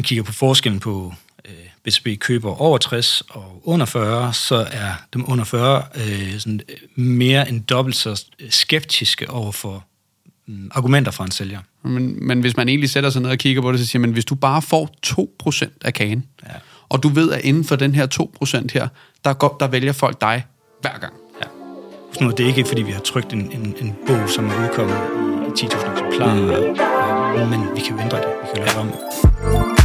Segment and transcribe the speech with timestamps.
[0.00, 1.14] man kigger på forskellen på
[1.44, 1.52] øh,
[1.84, 7.04] BTB køber over 60 og under 40, så er dem under 40 øh, sådan, øh,
[7.04, 9.84] mere end dobbelt så skeptiske over for
[10.46, 11.58] mm, argumenter fra en sælger.
[11.84, 14.10] Men, men hvis man egentlig sætter sig ned og kigger på det, så siger man,
[14.10, 16.54] hvis du bare får 2% af kagen, ja.
[16.88, 18.06] og du ved, at inden for den her
[18.42, 18.88] 2% her,
[19.24, 20.44] der, går, der vælger folk dig
[20.80, 21.12] hver gang.
[21.42, 21.46] Ja.
[22.24, 24.96] Nu, det er ikke fordi, vi har trykt en, en, en bog, som er udkommet
[25.62, 27.50] i 10.000 eksemplarer, mm.
[27.50, 28.26] men vi kan jo ændre det.
[28.42, 29.79] Vi kan lave om.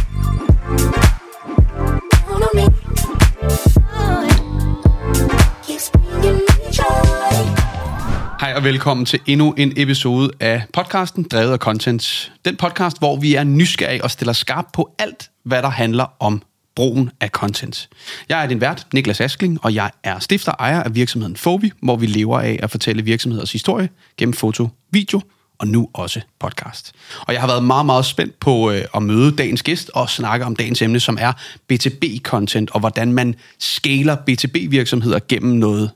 [8.40, 12.32] Hej og velkommen til endnu en episode af podcasten Drevet af Content.
[12.44, 16.42] Den podcast, hvor vi er nysgerrige og stiller skarp på alt, hvad der handler om
[16.74, 17.88] brugen af content.
[18.28, 21.70] Jeg er din vært, Niklas Askling, og jeg er stifter og ejer af virksomheden Fobi,
[21.82, 25.20] hvor vi lever af at fortælle virksomheders historie gennem foto, video
[25.58, 26.92] og nu også podcast.
[27.20, 30.46] Og jeg har været meget, meget spændt på øh, at møde dagens gæst og snakke
[30.46, 31.32] om dagens emne, som er
[31.72, 35.90] B2B-content, og hvordan man skaler B2B-virksomheder gennem noget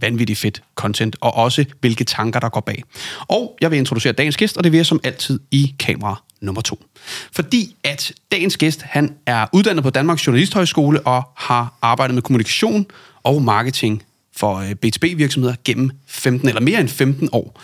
[0.00, 2.82] vanvittigt fedt content, og også hvilke tanker, der går bag.
[3.28, 6.62] Og jeg vil introducere dagens gæst, og det vil jeg som altid i kamera nummer
[6.62, 6.84] to.
[7.32, 12.86] Fordi at dagens gæst, han er uddannet på Danmarks Journalisthøjskole og har arbejdet med kommunikation
[13.22, 14.02] og marketing
[14.36, 17.60] for øh, B2B-virksomheder gennem 15 eller mere end 15 år.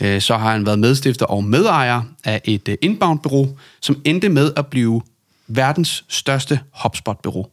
[0.00, 3.48] Øh, så har han været medstifter og medejer af et øh, inbound-bureau,
[3.80, 5.02] som endte med at blive
[5.46, 7.46] verdens største HubSpot-bureau.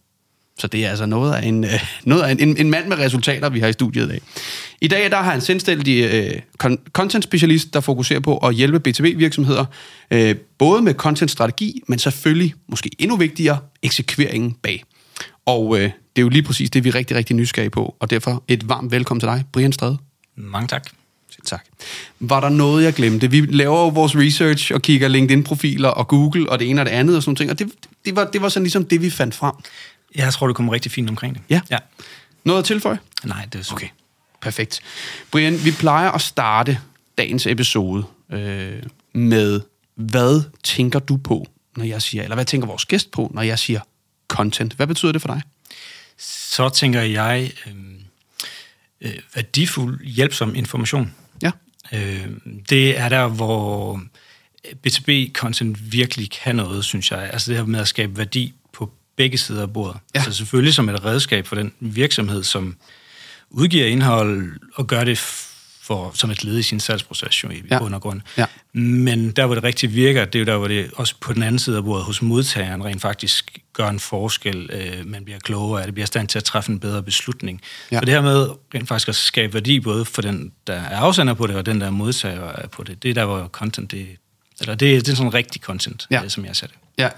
[0.59, 1.65] Så det er altså noget af en,
[2.03, 4.21] noget af en, en mand med resultater, vi har i studiet i dag.
[4.81, 6.25] I dag der har han selvstændig
[6.65, 9.65] uh, content specialist, der fokuserer på at hjælpe B2B-virksomheder,
[10.15, 14.83] uh, både med content-strategi, men selvfølgelig, måske endnu vigtigere, eksekveringen bag.
[15.45, 18.09] Og uh, det er jo lige præcis det, vi er rigtig, rigtig nysgerrige på, og
[18.09, 19.97] derfor et varmt velkommen til dig, Brian Stræde.
[20.35, 20.83] Mange tak.
[21.29, 21.65] Selv tak.
[22.19, 23.31] Var der noget, jeg glemte?
[23.31, 26.91] Vi laver jo vores research og kigger LinkedIn-profiler og Google og det ene og det
[26.91, 27.71] andet og sådan noget, og det,
[28.05, 29.53] det, var, det var sådan ligesom det, vi fandt frem.
[30.15, 31.41] Jeg tror, du kommer rigtig fint omkring det.
[31.49, 31.61] Ja?
[31.69, 31.77] ja.
[32.43, 32.99] Noget at tilføje?
[33.23, 33.73] Nej, det er så.
[33.73, 33.87] Okay,
[34.41, 34.81] perfekt.
[35.31, 36.79] Brian, vi plejer at starte
[37.17, 39.61] dagens episode øh, med,
[39.95, 41.47] hvad tænker du på,
[41.77, 43.79] når jeg siger, eller hvad tænker vores gæst på, når jeg siger
[44.27, 44.73] content?
[44.73, 45.41] Hvad betyder det for dig?
[46.17, 47.73] Så tænker jeg øh,
[49.01, 51.15] øh, værdifuld, hjælpsom information.
[51.41, 51.51] Ja.
[51.93, 52.27] Øh,
[52.69, 54.01] det er der, hvor
[54.87, 57.29] B2B-content virkelig kan noget, synes jeg.
[57.33, 58.53] Altså det her med at skabe værdi
[59.21, 59.97] begge sider af bordet.
[60.15, 60.23] Ja.
[60.23, 62.75] Så selvfølgelig som et redskab for den virksomhed, som
[63.49, 65.17] udgiver indhold og gør det
[65.81, 67.79] for, som et led i sin salgsproces jo i ja.
[67.79, 68.21] bund og grund.
[68.37, 68.45] Ja.
[68.73, 71.43] Men der, hvor det rigtig virker, det er jo der, hvor det også på den
[71.43, 74.69] anden side af bordet hos modtageren rent faktisk gør en forskel.
[74.73, 77.61] Øh, man bliver klogere, det bliver stand til at træffe en bedre beslutning.
[77.91, 77.99] Ja.
[77.99, 81.33] Så det her med rent faktisk at skabe værdi, både for den, der er afsender
[81.33, 84.07] på det, og den, der er modtager på det, det er der, hvor content, det,
[84.61, 86.27] eller det, det er sådan rigtig content, ja.
[86.27, 86.75] som jeg ser det.
[86.97, 87.09] Ja.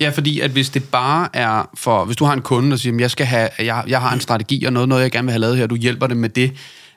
[0.00, 2.04] ja, fordi at hvis det bare er for...
[2.04, 4.64] Hvis du har en kunde, der siger, jeg, skal have, jeg, jeg har en strategi
[4.64, 6.52] og noget, noget, jeg gerne vil have lavet her, du hjælper dem med det,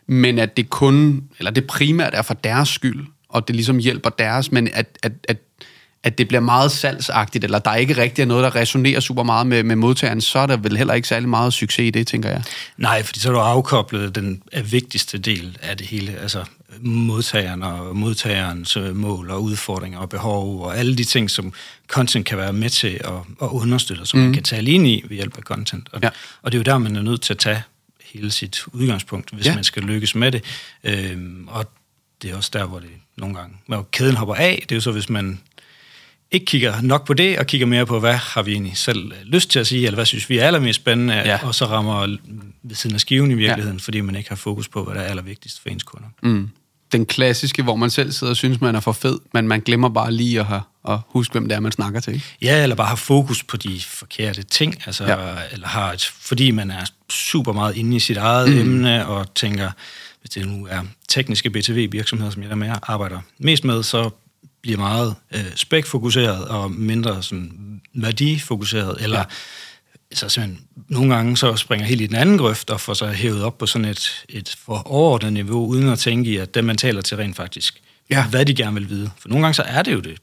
[0.07, 4.09] men at det kun, eller det primært er for deres skyld, og det ligesom hjælper
[4.09, 5.37] deres, men at, at, at,
[6.03, 9.47] at det bliver meget salgsagtigt, eller der ikke rigtig er noget, der resonerer super meget
[9.47, 12.29] med, med modtageren, så er der vel heller ikke særlig meget succes i det, tænker
[12.29, 12.43] jeg.
[12.77, 16.17] Nej, fordi så er du afkoblet den vigtigste del af det hele.
[16.21, 16.43] Altså,
[16.81, 21.53] modtageren og modtagerens øh, mål og udfordringer og behov og alle de ting, som
[21.87, 24.25] content kan være med til at, at understøtte, som mm.
[24.25, 25.89] man kan tale ind i ved hjælp af content.
[25.91, 26.09] Og, ja.
[26.41, 27.63] og det er jo der, man er nødt til at tage
[28.13, 29.55] hele sit udgangspunkt, hvis ja.
[29.55, 30.43] man skal lykkes med det.
[30.83, 31.65] Øhm, og
[32.21, 34.81] det er også der, hvor det nogle gange, hvor kæden hopper af, det er jo
[34.81, 35.39] så, hvis man
[36.31, 39.49] ikke kigger nok på det, og kigger mere på, hvad har vi egentlig selv lyst
[39.49, 41.47] til at sige, eller hvad synes vi er allermest spændende, ja.
[41.47, 42.17] og så rammer
[42.63, 43.81] ved siden af skiven i virkeligheden, ja.
[43.83, 46.07] fordi man ikke har fokus på, hvad der er allervigtigst for ens kunder.
[46.23, 46.49] Mm
[46.97, 49.89] den klassiske, hvor man selv sidder og synes, man er for fed, men man glemmer
[49.89, 52.13] bare lige at, have, at huske, hvem det er, man snakker til.
[52.13, 52.25] Ikke?
[52.41, 55.17] Ja, eller bare have fokus på de forkerte ting, altså, ja.
[55.51, 58.59] eller har et, fordi man er super meget inde i sit eget mm.
[58.59, 59.71] emne, og tænker,
[60.21, 64.09] hvis det nu er tekniske BTV-virksomheder, som jeg der med arbejder mest med, så
[64.61, 69.25] bliver meget øh, spækfokuseret og mindre sådan, værdifokuseret, eller ja
[70.13, 73.43] så simpelthen nogle gange så springer helt i den anden grøft og får sig hævet
[73.43, 76.77] op på sådan et, et for overordnet niveau, uden at tænke i, at dem man
[76.77, 78.27] taler til rent faktisk, ja.
[78.27, 79.11] hvad de gerne vil vide.
[79.19, 80.17] For nogle gange så er det jo det,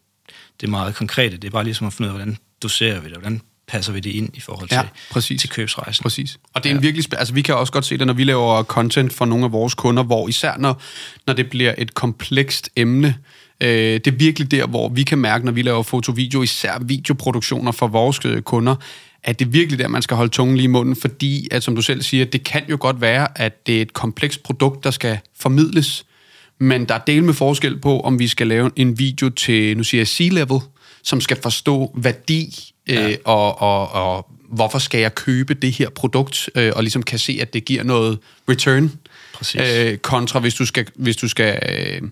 [0.60, 1.36] det er meget konkrete.
[1.36, 4.00] Det er bare ligesom at finde ud af, hvordan doserer vi det, hvordan passer vi
[4.00, 5.40] det ind i forhold til, ja, præcis.
[5.40, 6.02] til købsrejsen.
[6.02, 6.38] Præcis.
[6.54, 7.18] Og det er en virkelig...
[7.18, 9.74] Altså, vi kan også godt se det, når vi laver content for nogle af vores
[9.74, 10.82] kunder, hvor især når,
[11.26, 13.16] når det bliver et komplekst emne,
[13.62, 17.72] øh, det er virkelig der, hvor vi kan mærke, når vi laver foto-video, især videoproduktioner
[17.72, 18.74] for vores øh, kunder,
[19.22, 21.82] at det virkelig der, man skal holde tungen lige i munden, fordi, at som du
[21.82, 25.18] selv siger, det kan jo godt være, at det er et komplekst produkt, der skal
[25.40, 26.04] formidles,
[26.58, 29.84] men der er del med forskel på, om vi skal lave en video til, nu
[29.84, 30.58] siger jeg C-level,
[31.02, 33.08] som skal forstå værdi ja.
[33.08, 37.18] øh, og, og, og hvorfor skal jeg købe det her produkt, øh, og ligesom kan
[37.18, 38.18] se, at det giver noget
[38.48, 38.92] return,
[39.34, 39.60] Præcis.
[39.60, 42.02] øh, kontra hvis du skal, hvis du skal øh,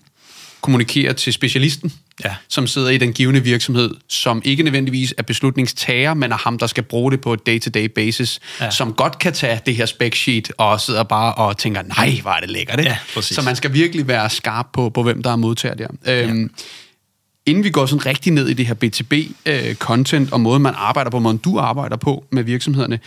[0.61, 1.93] kommunikere til specialisten,
[2.25, 2.35] Ja.
[2.49, 6.67] som sidder i den givende virksomhed, som ikke nødvendigvis er beslutningstager, men er ham, der
[6.67, 8.65] skal bruge det på et day-to-day basis, ja.
[8.65, 8.71] Ja.
[8.71, 12.31] som godt kan tage det her spec sheet og sidder bare og tænker, nej, hvor
[12.31, 12.89] er det lækkert, ikke?
[12.91, 13.35] Ja, præcis.
[13.35, 15.87] Så man skal virkelig være skarp på, på hvem der er modtager der.
[16.07, 16.51] Øhm,
[17.45, 21.19] Inden vi går sådan rigtig ned i det her B2B-content og måden, man arbejder på,
[21.19, 22.99] måden du arbejder på med virksomhederne,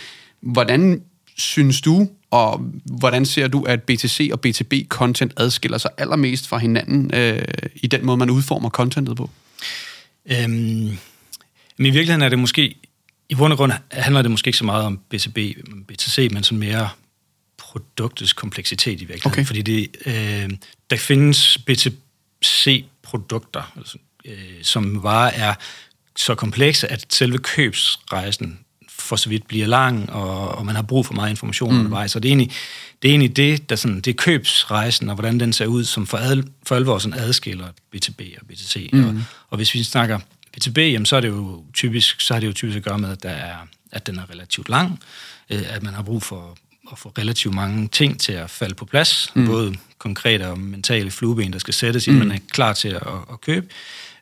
[0.43, 1.03] hvordan
[1.37, 7.15] synes du, og hvordan ser du, at BTC og B2B-content adskiller sig allermest fra hinanden
[7.15, 7.45] øh,
[7.75, 9.31] i den måde, man udformer contentet på?
[10.27, 10.99] Øhm,
[11.77, 12.75] men i virkeligheden er det måske,
[13.29, 15.39] i bund og grund handler det måske ikke så meget om B2B,
[15.89, 16.89] BTC, men sådan mere
[17.59, 19.33] produktets kompleksitet i virkeligheden.
[19.33, 19.45] Okay.
[19.45, 20.51] Fordi det, øh,
[20.91, 25.55] der findes B2C-produkter, altså, øh, som bare er
[26.17, 28.64] så komplekse, at selve købsrejsen
[28.99, 31.79] for så vidt bliver lang, og, og man har brug for meget information mm.
[31.79, 32.17] undervejs.
[32.17, 32.53] Og det er egentlig
[33.03, 36.07] det, er egentlig det, der sådan, det er købsrejsen, og hvordan den ser ud, som
[36.07, 38.89] for, ad, for alvor sådan adskiller B2B og B2C.
[38.93, 39.05] Mm.
[39.05, 39.15] Og,
[39.51, 40.19] og hvis vi snakker
[40.57, 43.11] B2B, jamen, så er det jo typisk, så har det jo typisk at gøre med,
[43.11, 43.57] at, der er,
[43.93, 45.01] at den er relativt lang,
[45.51, 46.57] øh, at man har brug for
[46.93, 49.47] at få relativt mange ting til at falde på plads, mm.
[49.47, 52.15] både konkrete og mentale flueben, der skal sættes, mm.
[52.15, 53.03] man er klar til at,
[53.33, 53.67] at købe.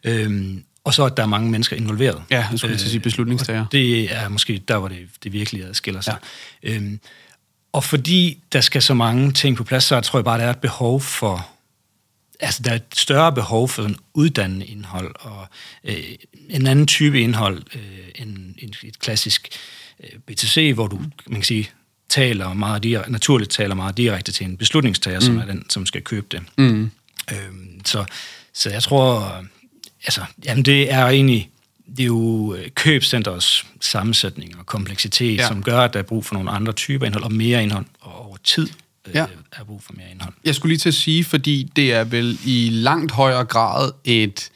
[0.05, 2.23] Øhm, og så at der er mange mennesker involveret.
[2.31, 3.61] Ja, jeg skulle lige til at sige beslutningstager.
[3.61, 6.17] Og det er måske der, hvor det, det virkelig adskiller sig.
[6.63, 6.75] Ja.
[6.75, 7.01] Øhm,
[7.73, 10.51] og fordi der skal så mange ting på plads, så tror jeg bare, der er
[10.51, 11.49] et behov for...
[12.41, 15.47] Altså, der er et større behov for sådan uddannende indhold, og
[15.85, 16.05] øh,
[16.49, 19.49] en anden type indhold øh, end, end et klassisk
[20.01, 21.71] øh, BTC, hvor du, man kan sige,
[22.09, 25.27] taler meget direkte, naturligt taler meget direkte til en beslutningstager, mm.
[25.27, 26.43] som er den, som skal købe det.
[26.59, 26.91] Mm.
[27.33, 28.05] Øhm, så,
[28.53, 29.43] så jeg tror,
[30.05, 31.51] altså, jamen det er egentlig,
[31.97, 35.49] det er jo øh, købscenters sammensætning og kompleksitet, Ja.
[35.49, 38.27] som gør, at der er brug for nogle andre typer indhold, og mere indhold, og
[38.27, 38.69] over tid
[39.09, 39.27] øh, ja.
[39.53, 40.35] er brug for mere indhold.
[40.45, 44.51] Jeg skulle lige til at sige, fordi det er vel i langt højere grad et,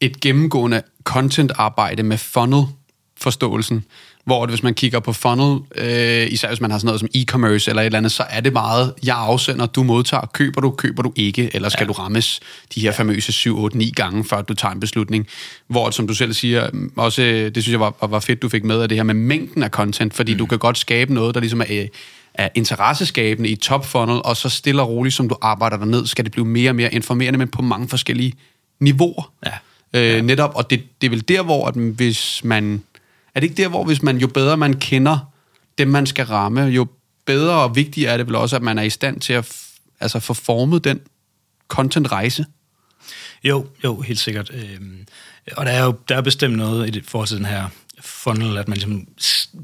[0.00, 3.84] et gennemgående content-arbejde med funnel-forståelsen,
[4.28, 7.68] hvor hvis man kigger på funnel, øh, især hvis man har sådan noget som e-commerce
[7.68, 11.02] eller et eller andet, så er det meget, jeg afsender, du modtager, køber du, køber
[11.02, 11.86] du ikke, eller skal ja.
[11.86, 12.40] du rammes
[12.74, 15.26] de her famøse 7, 8, 9 gange, før du tager en beslutning.
[15.66, 18.64] Hvor, som du selv siger, også, øh, det synes jeg var, var fedt, du fik
[18.64, 20.38] med af det her med mængden af content, fordi mm.
[20.38, 21.88] du kan godt skabe noget, der ligesom er, øh,
[22.34, 26.06] er interesseskabende i top funnel, og så stille og roligt, som du arbejder dig ned,
[26.06, 28.32] skal det blive mere og mere informerende, men på mange forskellige
[28.80, 29.32] niveauer.
[29.46, 29.52] Ja.
[29.92, 32.82] Øh, netop, og det, det er vel der, hvor at hvis man...
[33.38, 35.18] Er det ikke der, hvor hvis man jo bedre man kender
[35.78, 36.86] dem, man skal ramme, jo
[37.24, 39.56] bedre og vigtigere er det vel også, at man er i stand til at
[40.00, 41.00] altså få formet den
[41.68, 42.46] content-rejse?
[43.44, 44.50] Jo, jo, helt sikkert.
[44.54, 45.06] Øhm,
[45.56, 47.68] og der er jo der er bestemt noget i det forhold til den her
[48.00, 49.06] funnel, at man ligesom,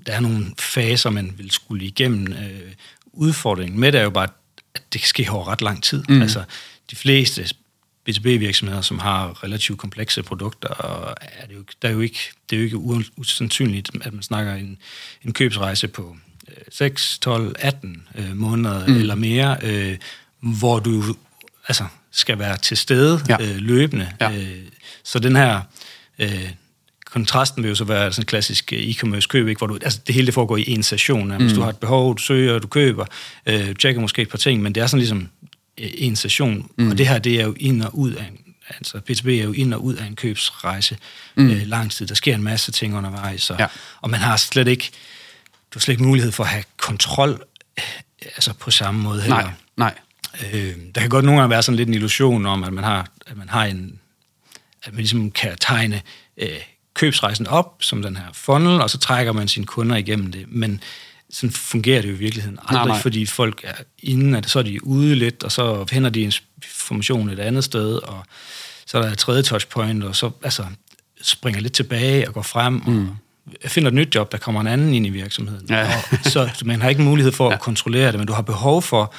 [0.07, 2.33] der er nogle faser, man vil skulle igennem.
[2.33, 2.73] Øh,
[3.13, 4.29] udfordringen med det er jo bare,
[4.75, 6.05] at det kan ske over ret lang tid.
[6.09, 6.23] Mm.
[6.23, 6.45] Altså,
[6.91, 7.49] de fleste
[8.11, 12.19] B2B-virksomheder, som har relativt komplekse produkter, og er det, jo, der er jo ikke,
[12.51, 14.79] det er jo ikke usandsynligt, at man snakker en,
[15.25, 16.17] en købsrejse på
[16.49, 18.97] øh, 6, 12, 18 øh, måneder mm.
[18.97, 19.97] eller mere, øh,
[20.41, 21.03] hvor du
[21.69, 23.37] altså, skal være til stede Ja.
[23.41, 24.13] øh, løbende.
[24.21, 24.33] Ja.
[24.33, 24.57] Øh,
[25.05, 25.61] så den her
[26.19, 26.51] øh,
[27.05, 29.59] kontrasten vil jo så være sådan en klassisk øh, e-commerce køb, ikke?
[29.59, 31.29] hvor du, altså, det hele det foregår i en session.
[31.29, 31.37] Mm.
[31.37, 33.05] Hvis du har et behov, du søger, du køber,
[33.47, 35.29] øh, tjekker måske et par ting, men det er sådan ligesom
[35.81, 36.71] øh, en session.
[36.79, 36.91] Mm.
[36.91, 38.39] Og det her, det er jo ind og ud af en,
[38.69, 40.99] altså P2B er jo ind og ud af en købsrejse
[41.37, 41.51] mm.
[41.51, 42.07] øh, lang tid.
[42.07, 43.63] Der sker en masse ting undervejs, og, Ja.
[43.63, 43.69] ja.
[44.01, 44.91] og man har slet ikke,
[45.75, 47.43] du har slet ikke mulighed for at have kontrol
[47.79, 47.85] øh,
[48.23, 49.37] altså på samme måde heller.
[49.37, 49.95] Nej, nej.
[50.53, 53.09] Øh, der kan godt nogle gange være sådan lidt en illusion om, at man har,
[53.27, 53.99] at man har en,
[54.83, 56.03] at man ligesom kan tegne
[56.37, 56.49] øh,
[56.95, 60.45] købsrejsen op som den her funnel, og så trækker man sine kunder igennem det.
[60.49, 60.81] Men
[61.35, 64.59] sådan fungerer det jo i virkeligheden aldrig, Nej, nej, fordi folk er inde, at så
[64.59, 68.25] er de ude lidt, og så henter de information et andet sted, og
[68.87, 70.65] så er der et tredje touchpoint, og så altså,
[71.23, 73.09] springer lidt tilbage og går frem, mm.
[73.65, 75.67] og finder et nyt job, der kommer en anden ind i virksomheden.
[75.69, 76.03] Ja.
[76.11, 79.15] Og så, man har ikke mulighed for at kontrollere det, men du har behov for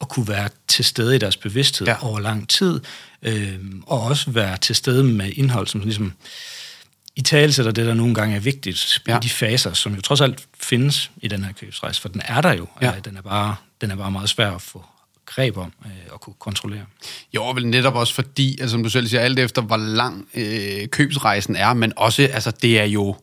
[0.00, 1.92] at kunne være til stede i deres bevidsthed Ja.
[1.92, 2.06] ja.
[2.08, 2.80] over lang tid,
[3.22, 3.54] øh,
[3.86, 6.12] og også være til stede med indhold, som ligesom
[7.18, 9.16] i tale sætter det, der nogle gange er vigtigt Ja.
[9.16, 12.40] i de faser, som jo trods alt findes i den her købsrejse, for den er
[12.40, 12.66] der jo.
[12.82, 12.86] Ja.
[12.86, 12.92] Ja.
[13.04, 14.84] Den, er bare, den er bare meget svær at få
[15.26, 16.84] greb om øh, og kunne kontrollere.
[17.34, 20.88] Jo, vel netop også fordi, altså, som du selv siger, alt efter hvor lang øh,
[20.88, 23.16] købsrejsen er, men også, altså det er jo,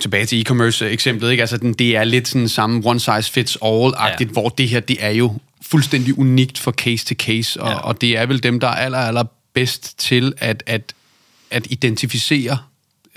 [0.00, 1.40] tilbage til e-commerce-eksemplet, ikke?
[1.40, 4.32] Altså, den, det er lidt sådan samme one size fits all-agtigt, ja.
[4.32, 7.70] hvor det her, det er jo fuldstændig unikt for case to case, og.
[7.70, 7.76] Ja.
[7.76, 10.94] og det er vel dem, der er aller, aller bedst til at, at,
[11.50, 12.58] at identificere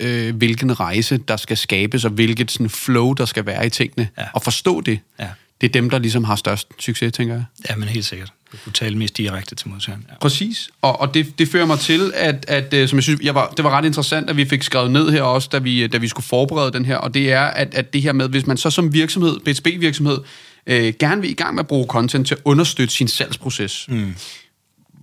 [0.00, 4.08] øh, hvilken rejse, der skal skabes, og hvilket sådan, flow, der skal være i tingene,
[4.18, 4.24] ja.
[4.32, 5.28] og forstå det, Ja.
[5.60, 7.44] det er dem, der ligesom har størst succes, tænker jeg.
[7.70, 8.32] Ja, men helt sikkert.
[8.52, 10.06] Du kunne tale mest direkte til modtageren.
[10.10, 10.14] Ja.
[10.20, 13.34] Præcis, og, og det, det fører mig til, at, at øh, som jeg synes, jeg
[13.34, 15.98] var, det var ret interessant, at vi fik skrevet ned her også, da vi, da
[15.98, 18.56] vi skulle forberede den her, og det er, at, at det her med, hvis man
[18.56, 20.18] så som virksomhed, B2B-virksomhed,
[20.66, 24.14] øh, gerne vil i gang med at bruge content til at understøtte sin salgsproces, mm.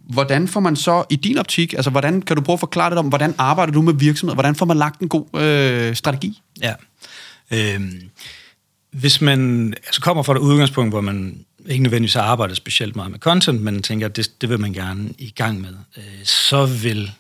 [0.10, 2.98] Hvordan får man så, i din optik, altså hvordan kan du prøve at forklare det
[2.98, 6.42] om, hvordan arbejder du med virksomhed, hvordan får man lagt en god øh, strategi?
[6.62, 6.74] Ja.
[7.52, 8.02] Øhm,
[8.92, 13.12] hvis man altså kommer fra et udgangspunkt, hvor man ikke nødvendigvis har arbejdet specielt meget
[13.12, 16.66] med content, men tænker, at det, det vil man gerne i gang med, øh, så
[16.66, 17.12] vil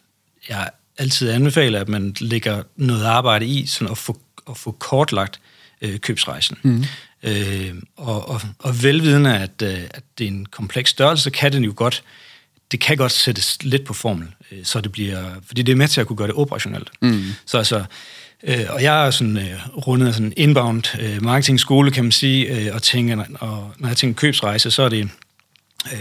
[0.49, 4.19] jeg altid anbefale, at man lægger noget arbejde i, sådan at få,
[4.49, 5.39] at få kortlagt
[5.81, 6.57] øh, købsrejsen.
[6.63, 6.83] Mm.
[7.23, 11.53] Øh, og, og, og velvidende, at, øh, at det er en kompleks størrelse, så kan
[11.53, 12.03] den jo godt,
[12.71, 15.87] det kan godt sættes lidt på formel, øh, så det bliver, fordi det er med
[15.87, 16.91] til at kunne gøre det operationelt.
[17.01, 17.23] Mm.
[17.45, 17.83] Så altså,
[18.43, 22.03] øh, og jeg er sådan øh, rundet af sådan en inbound øh, marketing skole, kan
[22.03, 25.09] man sige, øh, og tænker, og når jeg tænker købsrejse, så er det
[25.93, 25.99] øh,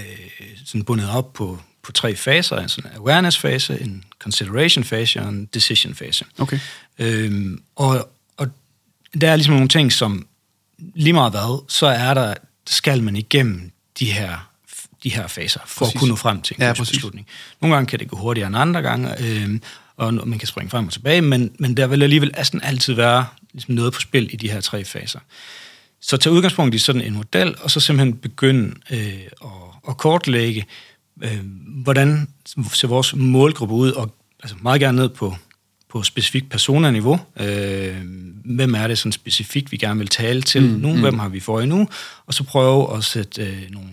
[0.65, 6.25] sådan bundet op på, på tre faser, altså en awareness-fase, en consideration-fase og en decision-fase.
[6.39, 6.59] Okay.
[6.99, 8.49] Øhm, og, og
[9.21, 10.27] der er ligesom nogle ting, som
[10.95, 12.35] lige meget hvad, så er der,
[12.67, 14.50] skal man igennem de her
[15.03, 15.95] de her faser, for præcis.
[15.95, 17.27] at kunne nå frem til en Ja, beslutning.
[17.61, 19.63] Nogle gange kan det gå hurtigere end andre gange, øhm,
[19.97, 23.27] og man kan springe frem og tilbage, men, men der vil alligevel næsten altid være
[23.53, 25.19] ligesom noget på spil i de her tre faser.
[26.01, 29.51] Så tag udgangspunkt i sådan en model, og så simpelthen begynde øh, at,
[29.89, 30.67] at kortlægge,
[31.23, 32.29] øh, hvordan
[32.73, 35.37] ser vores målgruppe ud, og altså meget gerne ned på,
[35.91, 37.21] på specifikt personaniveau.
[37.41, 37.97] Øh,
[38.45, 40.97] hvem er det sådan specifikt, vi gerne vil tale til mm, nu?
[40.97, 41.89] Hvem har vi for nu?
[42.27, 43.89] Og så prøve at sætte øh, nogle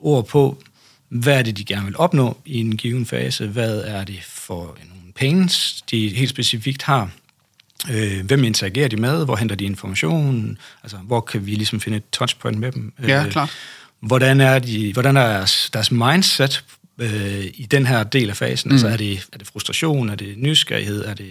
[0.00, 0.62] ord på,
[1.08, 3.46] hvad er det, de gerne vil opnå i en given fase?
[3.46, 7.10] Hvad er det for nogle pains, de helt specifikt har?
[7.90, 9.24] Øh, hvem interagerer de med?
[9.24, 10.58] Hvor henter de information?
[10.82, 12.92] Altså, hvor kan vi ligesom finde et touchpoint med dem?
[13.08, 13.50] Ja, Øh, klart.
[14.00, 16.64] Hvordan er, de, hvordan er deres, deres mindset
[16.98, 18.68] øh, i den her del af fasen?
[18.68, 18.74] Mm.
[18.74, 20.10] Altså, er det, er det frustration?
[20.10, 21.04] Er det nysgerrighed?
[21.04, 21.30] Er det,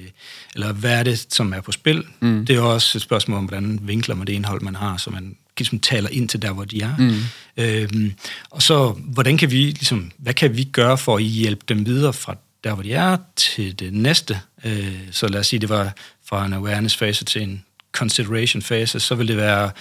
[0.56, 2.04] eller hvad er det, som er på spil?
[2.20, 2.46] Mm.
[2.46, 5.36] Det er også et spørgsmål om, hvordan vinkler man det indhold, man har, så man
[5.60, 6.96] ligesom taler ind til der, hvor de er.
[6.98, 7.22] Mm.
[7.58, 8.14] Øhm,
[8.50, 12.14] og så, hvordan kan vi, ligesom, hvad kan vi gøre for at hjælpe dem videre
[12.14, 14.40] fra der, hvor de er, til det næste?
[14.64, 15.94] Øh, så lad os sige, det var
[16.26, 19.72] fra en awareness-fase til en consideration-fase, så vil det være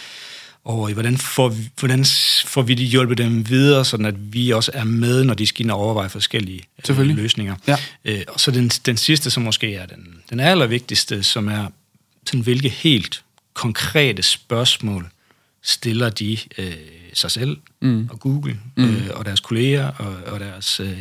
[0.64, 2.04] over i, hvordan får, vi, hvordan
[2.44, 5.64] får vi de hjulpet dem videre, sådan at vi også er med, når de skal
[5.64, 7.54] ind og overveje forskellige øh, løsninger.
[7.66, 7.76] Ja.
[8.04, 11.66] Øh, og så den, den sidste, som måske er den, den allervigtigste, som er,
[12.26, 13.22] sådan, hvilke helt
[13.54, 15.10] konkrete spørgsmål
[15.68, 16.72] stiller de øh,
[17.12, 18.08] sig selv mm.
[18.10, 18.84] og Google mm.
[18.84, 20.98] øh, og deres kolleger og, og deres, øh,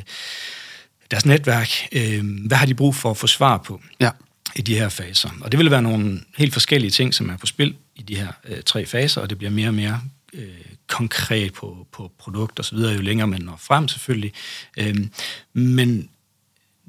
[1.12, 1.70] deres netværk.
[1.92, 3.82] Øh, hvad har de brug for at få svar på?
[4.00, 4.10] Ja.
[4.56, 5.30] i de her faser.
[5.42, 8.32] Og det vil være nogle helt forskellige ting, som er på spil i de her
[8.46, 10.02] øh, tre faser, og det bliver mere og mere
[10.34, 10.48] øh,
[10.88, 14.34] konkret på, på produkt og så videre, jo længere man når frem selvfølgelig.
[14.78, 15.12] Øhm,
[15.54, 16.10] men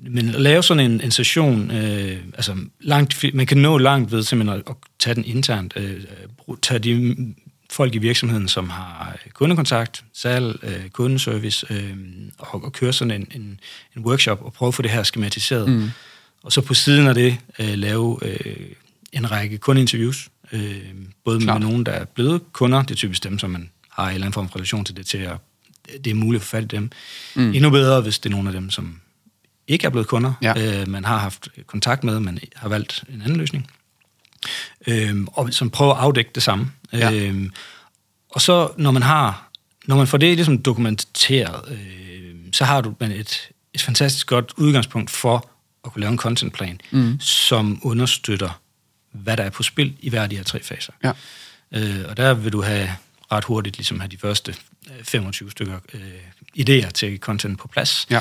[0.03, 4.23] men at lave sådan en, en session, øh, altså langt, man kan nå langt ved
[4.23, 6.05] simpelthen at, at tage den internt, øh,
[6.63, 7.17] tage de
[7.73, 11.97] folk i virksomheden, som har kundekontakt, salg, øh, kundeservice, øh,
[12.39, 13.61] og, og køre sådan en, en,
[13.97, 15.69] en workshop og prøve at få det her skematiseret.
[15.69, 15.91] Mm.
[16.43, 18.57] Og så på siden af det øh, lave øh,
[19.13, 20.77] en række kundeinterviews, øh,
[21.25, 21.61] både Klart.
[21.61, 24.25] med nogen, der er blevet kunder, det er typisk dem, som man har en eller
[24.27, 25.37] anden form for relation til det, til at
[26.05, 26.91] det er muligt at få fat i dem.
[27.35, 27.53] Mm.
[27.55, 29.01] Endnu bedre, hvis det er nogle af dem, som
[29.69, 30.81] ikke er blevet kunder, Ja.
[30.81, 33.71] øh, man har haft kontakt med, men har valgt en anden løsning,
[34.87, 36.71] øh, og som prøver at afdække det samme.
[36.93, 37.13] Ja.
[37.13, 37.51] Øh,
[38.31, 39.51] og så, når man har,
[39.87, 44.53] når man får det ligesom dokumenteret, øh, så har du man et, et fantastisk godt
[44.57, 45.51] udgangspunkt for
[45.85, 47.21] at kunne lave en contentplan, mm.
[47.21, 48.61] som understøtter,
[49.13, 50.93] hvad der er på spil i hver af de her tre faser.
[51.05, 51.13] Ja.
[51.73, 52.91] Øh, og der vil du have
[53.33, 54.55] ret hurtigt ligesom have de første
[54.99, 56.01] øh, 25 stykker øh,
[56.59, 58.21] idéer til content på plads, Ja.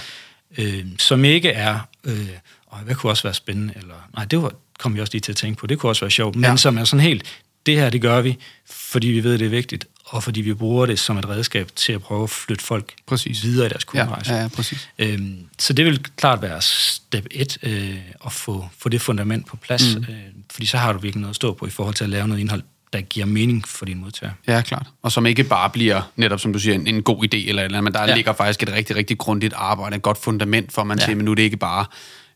[0.58, 2.30] øh, som ikke er, øh,
[2.68, 5.32] og hvad kunne også være spændende, eller nej, det var, kom vi også lige til
[5.32, 6.58] at tænke på, det kunne også være sjovt, men Ja.
[6.58, 7.24] som er sådan helt,
[7.68, 8.38] det her, det gør vi,
[8.70, 11.94] fordi vi ved, det er vigtigt, og fordi vi bruger det som et redskab til
[11.94, 13.44] at prøve at flytte folk Præcis.
[13.44, 14.34] videre i deres Ja, kunderejse.
[14.34, 14.90] ja, ja, præcis.
[15.00, 17.96] Øhm, så det vil klart være step 1, øh,
[18.26, 20.06] at få, få det fundament på plads, mm.
[20.10, 20.16] øh,
[20.52, 22.42] fordi så har du virkelig noget at stå på i forhold til at lave noget
[22.42, 22.62] indhold,
[22.94, 24.32] der giver mening for din modtager.
[24.48, 24.88] Ja, klart.
[25.02, 27.64] Og som ikke bare bliver, netop som du siger, en, en god idé eller eller
[27.64, 28.08] andet, men der ja.
[28.08, 28.16] Ja.
[28.16, 31.02] ligger faktisk et rigtig, rigtig grundigt arbejde, et godt fundament for, at man ja.
[31.02, 31.06] Ja.
[31.06, 31.86] siger, men nu er det ikke bare...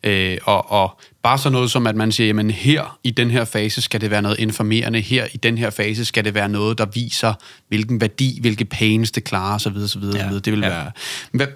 [0.03, 3.46] Øh, og, og bare så noget som, at man siger, jamen her i den her
[3.46, 6.77] fase skal det være noget informerende, her i den her fase skal det være noget,
[6.77, 7.34] der viser,
[7.67, 9.75] hvilken værdi, hvilke pains det klarer, osv.
[9.84, 10.03] osv.
[10.03, 10.25] Ja.
[10.27, 10.39] Ja.
[10.39, 10.67] Det vil Ja.
[10.70, 10.91] være...
[11.31, 11.48] Hvad,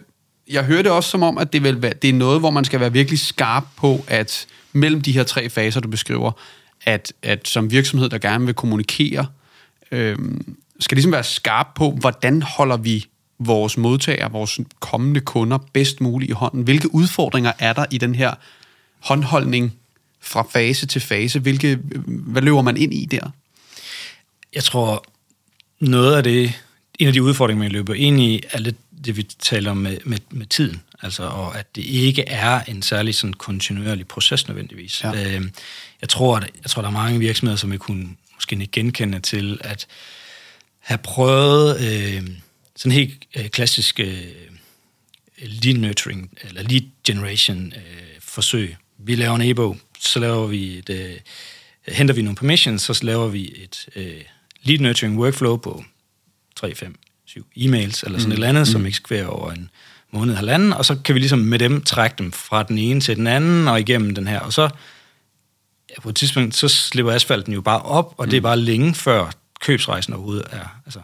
[0.49, 2.65] jeg hører det også som om, at det, vil være, det er noget, hvor man
[2.65, 6.31] skal være virkelig skarp på, at mellem de her tre faser, du beskriver,
[6.85, 9.25] at, at som virksomhed, der gerne vil kommunikere,
[9.91, 10.17] øh,
[10.79, 13.05] skal ligesom være skarp på, hvordan holder vi
[13.39, 16.63] vores modtagere, vores kommende kunder bedst muligt i hånden?
[16.63, 18.33] Hvilke udfordringer er der i den her
[18.99, 19.73] håndholdning
[20.21, 21.39] fra fase til fase?
[21.39, 23.29] Hvilke, hvad løber man ind i der?
[24.53, 25.05] Jeg tror,
[25.79, 26.53] noget af det,
[26.99, 28.75] en af de udfordringer, man løber ind i, er lidt
[29.05, 30.81] det, vi taler om med, med, med tiden.
[31.01, 35.03] Altså, og at det ikke er en særlig sådan kontinuerlig proces nødvendigvis.
[35.03, 35.11] Ja.
[35.11, 35.41] Øh,
[36.01, 39.19] jeg, tror, at, jeg tror, der er mange virksomheder, som vil kunne måske ikke genkende
[39.19, 39.87] til at
[40.79, 42.29] have prøvet øh,
[42.75, 44.17] sådan helt øh, klassisk øh,
[45.37, 48.75] lead nurturing, eller lead generation øh, forsøg.
[48.97, 51.15] Vi laver en e-bog, så laver vi et, øh,
[51.87, 54.21] henter vi nogle permissions, så laver vi et øh,
[54.63, 55.83] lead nurturing workflow på
[56.55, 58.31] 3, 5, 7 e-mails, eller sådan mm.
[58.31, 58.71] et eller andet, mm.
[58.71, 59.69] som eksekverer over en
[60.11, 63.15] måned, halvanden, og så kan vi ligesom med dem trække dem fra den ene til
[63.15, 64.69] den anden, og igennem den her, og så
[65.89, 68.29] ja, på et tidspunkt, så slipper asfalten jo bare op, og mm.
[68.29, 70.81] det er bare længe før købsrejsen overhovedet er.
[70.85, 70.99] Altså,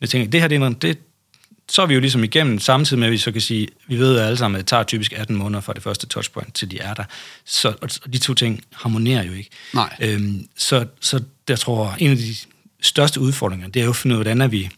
[0.00, 0.98] jeg tænker, det her, det er, noget, det,
[1.68, 4.18] så er vi jo ligesom igennem, samtidig med, at vi så kan sige, vi ved
[4.18, 6.94] alle sammen, at det tager typisk 18 måneder fra det første touchpoint, til de er
[6.94, 7.04] der.
[7.44, 9.50] Så, og de to ting harmonerer jo ikke.
[9.74, 9.96] Nej.
[10.00, 12.34] Øhm, så, så jeg tror, en af de
[12.80, 14.70] største udfordringer, det er jo at finde ud af, hvordan er vi,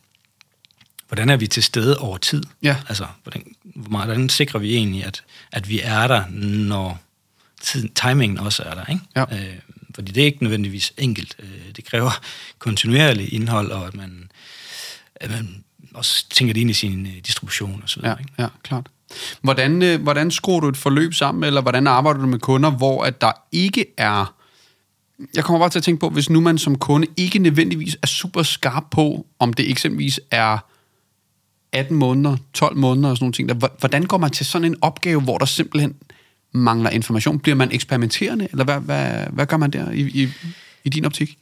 [1.09, 2.43] hvordan er vi til stede over tid?
[2.63, 2.77] Ja.
[2.89, 7.01] Altså, hvordan, hvordan sikrer vi egentlig, at, at vi er der, når
[7.63, 9.03] tiden, timingen også er der, ikke?
[9.17, 9.25] Ja.
[9.33, 9.59] Øh,
[9.95, 11.37] fordi det er ikke nødvendigvis enkelt.
[11.39, 12.21] Øh, det kræver
[12.59, 14.31] kontinuerligt indhold, og at man,
[15.15, 15.65] at man
[15.97, 18.17] også tænker det ind i sin øh, distribution og så videre.
[18.19, 18.33] Ja, ikke?
[18.39, 18.87] ja klart.
[19.41, 23.05] Hvordan, øh, hvordan skruer du et forløb sammen, eller hvordan arbejder du med kunder, hvor
[23.05, 24.35] at der ikke er...
[25.35, 28.07] Jeg kommer bare til at tænke på, hvis nu man som kunde ikke nødvendigvis er
[28.07, 30.59] super skarp på, om det eksempelvis er
[31.73, 33.49] 18 måneder, 12 måneder og sådan nogle ting.
[33.49, 35.95] Der, hvordan går man til sådan en opgave, hvor der simpelthen
[36.53, 37.39] mangler information?
[37.39, 40.29] Bliver man eksperimenterende, eller hvad, hvad, hvad gør man der i, i,
[40.85, 41.39] i din optik?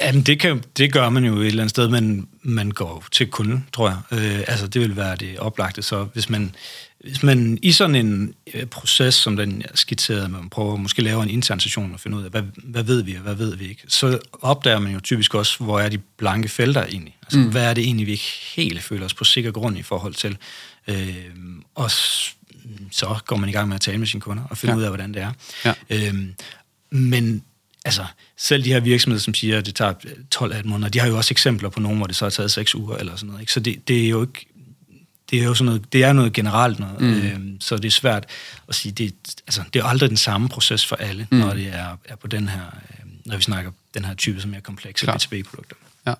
[0.00, 3.26] Jamen, det, kan, det gør man jo et eller andet sted, men man går til
[3.26, 3.98] kunden, tror jeg.
[4.18, 5.82] Øh, altså, det vil være det oplagte.
[5.82, 6.54] Så hvis man,
[7.00, 11.22] hvis man i sådan en øh, proces, som den jeg skitserede, man prøver måske lave
[11.22, 13.68] en intern session og finde ud af, hvad, hvad ved vi og hvad ved vi
[13.68, 17.16] ikke, så opdager man jo typisk også, hvor er de blanke felter egentlig.
[17.22, 17.50] Altså, mm.
[17.50, 20.36] hvad er det egentlig, vi ikke helt føler os på sikker grund i forhold til.
[20.88, 21.16] Øh,
[21.74, 21.90] og
[22.90, 24.78] så går man i gang med at tale med sine kunder og finde ja.
[24.78, 25.32] ud af, hvordan det er.
[25.64, 25.74] Ja.
[25.90, 26.14] Øh,
[26.90, 27.44] men
[27.84, 28.04] altså,
[28.36, 29.92] selv de her virksomheder, som siger, at det tager
[30.34, 32.74] 12-18 måneder, de har jo også eksempler på nogen, hvor det så har taget 6
[32.74, 33.40] uger eller sådan noget.
[33.40, 33.52] Ikke?
[33.52, 34.46] Så det, det er jo ikke
[35.32, 37.22] det er jo sådan noget, det er noget generelt noget, mm.
[37.22, 38.26] øhm, så det er svært
[38.68, 39.14] at sige, det,
[39.46, 41.38] altså, det er aldrig den samme proces for alle, mm.
[41.38, 44.54] når det er, er på den her, øh, når vi snakker den her type, som
[44.54, 45.76] er komplekse B2B-produkter.
[46.06, 46.14] Ja.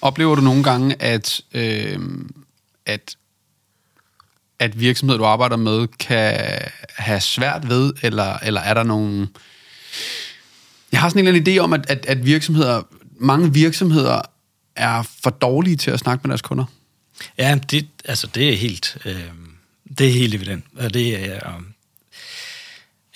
[0.00, 1.98] Oplever du nogle gange, at, øh,
[2.86, 3.16] at,
[4.58, 6.58] at virksomheder, du arbejder med, kan
[6.96, 9.28] have svært ved, eller, eller er der nogle...
[10.94, 12.82] Jeg har sådan en eller anden idé om, at, at, at virksomheder,
[13.18, 14.20] mange virksomheder
[14.76, 16.64] er for dårlige til at snakke med deres kunder.
[17.38, 19.24] Ja, det, altså, det er helt, øh,
[19.98, 20.64] det er helt evident.
[20.76, 21.60] Og det er,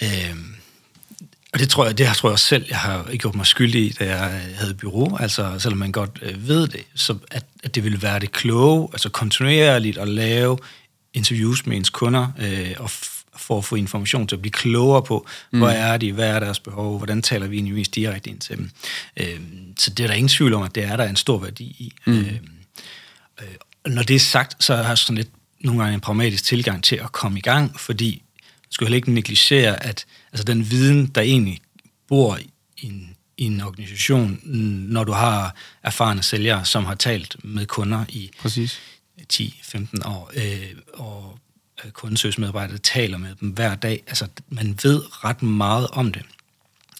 [0.02, 0.36] øh, øh
[1.52, 3.86] og det tror jeg, det har, tror jeg også selv, jeg har gjort mig skyldig
[3.86, 7.44] i, da jeg øh, havde bureau, altså selvom man godt øh, ved det, så at,
[7.64, 10.58] at det ville være det kloge, altså kontinuerligt at lave
[11.14, 12.90] interviews med ens kunder, øh, og
[13.48, 15.58] for at få information til at blive klogere på, mm.
[15.58, 18.70] hvor er de, hvad er deres behov, hvordan taler vi egentlig direkte ind til dem.
[19.16, 19.40] Øh,
[19.78, 21.92] så det er der ingen tvivl om, at det er der en stor værdi i.
[22.06, 22.18] Mm.
[22.18, 22.32] Øh,
[23.40, 25.30] øh, når det er sagt, så har jeg sådan lidt
[25.60, 29.12] nogle gange en pragmatisk tilgang til at komme i gang, fordi man skulle heller ikke
[29.12, 31.60] negligere, at altså den viden, der egentlig
[32.08, 34.40] bor i en, i en organisation,
[34.88, 38.80] når du har erfarne sælgere, som har talt med kunder i Præcis.
[39.32, 41.38] 10-15 år, øh, og
[41.92, 44.02] kundesøgsmedarbejdere taler med dem hver dag.
[44.06, 46.22] Altså, man ved ret meget om det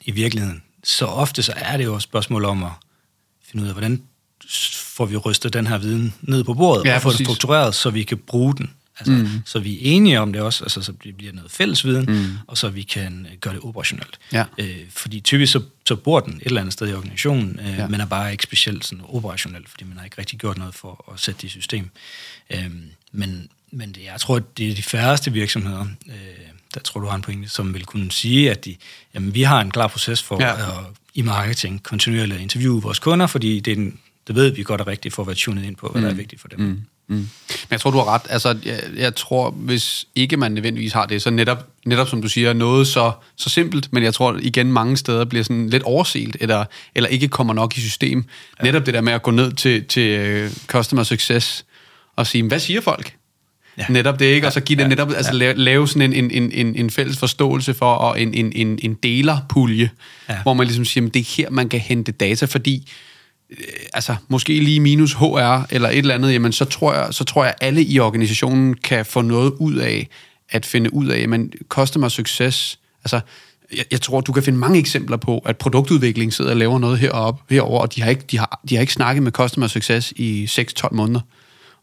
[0.05, 0.63] i virkeligheden.
[0.85, 2.73] Så ofte så er det jo et spørgsmål om at
[3.43, 4.03] finde ud af, hvordan
[4.75, 7.91] får vi rystet den her viden ned på bordet, ja, og få det struktureret, så
[7.91, 8.71] vi kan bruge den.
[8.99, 9.29] Altså, mm.
[9.45, 12.39] Så vi er enige om det også, altså, så det bliver noget fælles viden, mm.
[12.47, 14.19] og så vi kan øh, gøre det operationelt.
[14.33, 14.45] Ja.
[14.59, 17.87] Øh, fordi typisk så, så bor den et eller andet sted i organisationen, øh, ja.
[17.87, 21.13] men er bare ikke specielt sådan operationelt, fordi man har ikke rigtig gjort noget for
[21.13, 21.91] at sætte det i system.
[22.51, 22.71] Øh,
[23.13, 26.15] men men det, jeg tror, det er de færreste virksomheder, øh,
[26.75, 28.77] der tror du har en pointe, som vil kunne sige, at de,
[29.15, 30.55] jamen, vi har en klar proces for ja.
[30.55, 30.75] at,
[31.15, 34.81] i marketing kontinuerligt at interviewe vores kunder, fordi det er den, det ved vi godt
[34.81, 36.03] er rigtigt for at være tunet ind på, hvad mm.
[36.03, 36.19] der er mm.
[36.19, 36.61] vigtigt for dem.
[36.61, 36.83] Mm.
[37.11, 37.17] Mm.
[37.17, 37.29] Men
[37.71, 38.23] jeg tror, du har ret.
[38.29, 42.29] Altså, jeg, jeg tror, hvis ikke man nødvendigvis har det, så netop, netop som du
[42.29, 46.37] siger, noget så, så simpelt, men jeg tror igen mange steder bliver sådan lidt overset,
[46.41, 48.25] eller, eller ikke kommer nok i system.
[48.59, 48.65] Ja.
[48.65, 51.65] Netop det der med at gå ned til, til uh, customer success
[52.17, 53.18] og sige, hvad siger folk?
[53.79, 53.85] Ja.
[53.89, 54.47] Netop det, ikke?
[54.47, 54.89] Og så give det ja.
[54.89, 58.53] netop, altså lave, lave sådan en, en, en, en fælles forståelse for, og en, en,
[58.55, 59.91] en, en delerpulje,
[60.29, 60.43] ja.
[60.43, 62.91] hvor man ligesom siger, at det er her, man kan hente data, fordi
[63.51, 63.57] øh,
[63.93, 67.45] altså måske lige minus HR eller et eller andet, jamen så tror jeg, så tror
[67.45, 70.09] jeg alle i organisationen kan få noget ud af
[70.51, 73.21] at finde ud af, men customer success, altså
[73.77, 76.99] jeg, jeg tror, du kan finde mange eksempler på, at produktudvikling sidder og laver noget
[76.99, 80.13] heroppe, herover, og de har, ikke, de, har, de har ikke snakket med customer success
[80.17, 81.21] i 6-12 måneder.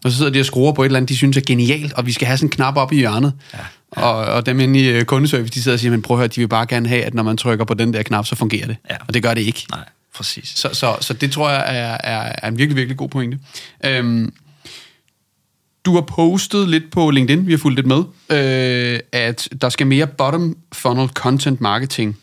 [0.05, 2.05] Og så sidder de og skruer på et eller andet, de synes er genialt, og
[2.05, 3.33] vi skal have sådan en knap op i hjørnet.
[3.53, 3.59] Ja,
[3.97, 4.01] ja.
[4.01, 6.27] Og, og dem inde i øh, kundeservice, de sidder og siger, men prøv at høre,
[6.27, 8.67] de vil bare gerne have, at når man trykker på den der knap, så fungerer
[8.67, 8.77] det.
[8.89, 8.95] Ja.
[9.07, 9.65] Og det gør det ikke.
[9.71, 10.53] Nej, præcis.
[10.55, 13.39] Så, så, så det tror jeg er, er, er en virkelig, virkelig god pointe.
[13.85, 14.33] Øhm,
[15.85, 19.87] du har postet lidt på LinkedIn, vi har fulgt lidt med, øh, at der skal
[19.87, 22.17] mere bottom funnel content marketing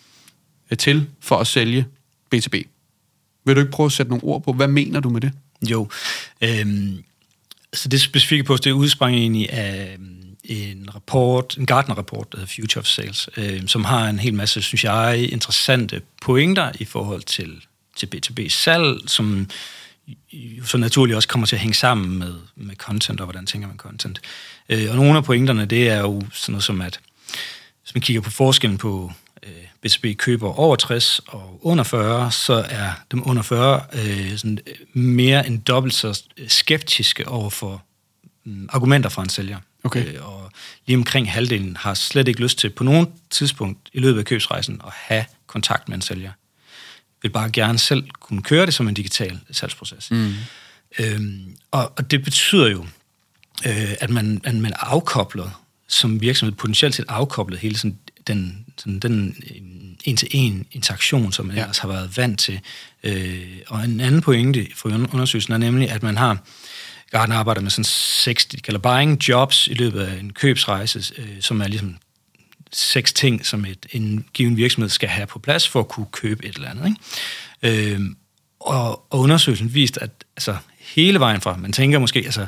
[0.71, 1.87] øh, til for at sælge
[2.35, 2.62] B2B.
[3.45, 5.33] Vil du ikke prøve at sætte nogle ord på, hvad mener du med det?
[5.71, 5.88] Jo,
[6.40, 7.05] øhm,
[7.74, 10.06] så det specifikke post, det udsprang egentlig af øh,
[10.44, 14.62] en rapport, en Gartner-rapport, der hedder Future of Sales, øh, som har en hel masse,
[14.62, 17.64] synes jeg, interessante pointer i forhold til,
[17.96, 19.48] til B2B-salg, som
[20.64, 23.76] så naturligt også kommer til at hænge sammen med, med content, og hvordan tænker man
[23.76, 24.20] content.
[24.68, 27.00] Øh, og nogle af pointerne, det er jo sådan noget som, at
[27.82, 29.12] hvis man kigger på forskellen på
[29.85, 34.59] øh, B2B køber over 60 og under 40, så er dem under 40 øh, sådan
[34.92, 37.83] mere end dobbelt så skeptiske over for
[38.45, 39.59] mm, argumenter fra en sælger.
[39.85, 40.14] Okay.
[40.14, 40.51] Øh, og
[40.87, 44.81] lige omkring halvdelen har slet ikke lyst til på nogen tidspunkt i løbet af købsrejsen
[44.87, 46.31] at have kontakt med en sælger
[47.23, 50.11] vil bare gerne selv kunne køre det som en digital salgsproces.
[50.11, 50.35] Mm.
[50.99, 52.87] Øhm, og, og det betyder jo,
[53.66, 55.53] øh, at, man, at man er afkoblet
[55.88, 59.37] som virksomhed, potentielt set afkoblet hele sådan, den, sådan, den
[60.04, 61.62] en-til-en interaktion, som man ja.
[61.62, 62.61] ellers har været vant til.
[63.04, 66.38] Øh, og en anden pointe for undersøgelsen er nemlig, at man har
[67.11, 71.40] Garden arbejder med sådan 60, de kalder buying jobs i løbet af en købsrejse, øh,
[71.40, 71.96] som er ligesom
[72.72, 76.46] seks ting, som et, en given virksomhed skal have på plads for at kunne købe
[76.46, 76.96] et eller andet.
[77.62, 77.94] Ikke?
[77.94, 78.16] Øhm,
[78.61, 82.46] og, og undersøgelsen viste, at altså, hele vejen fra, man tænker måske, altså,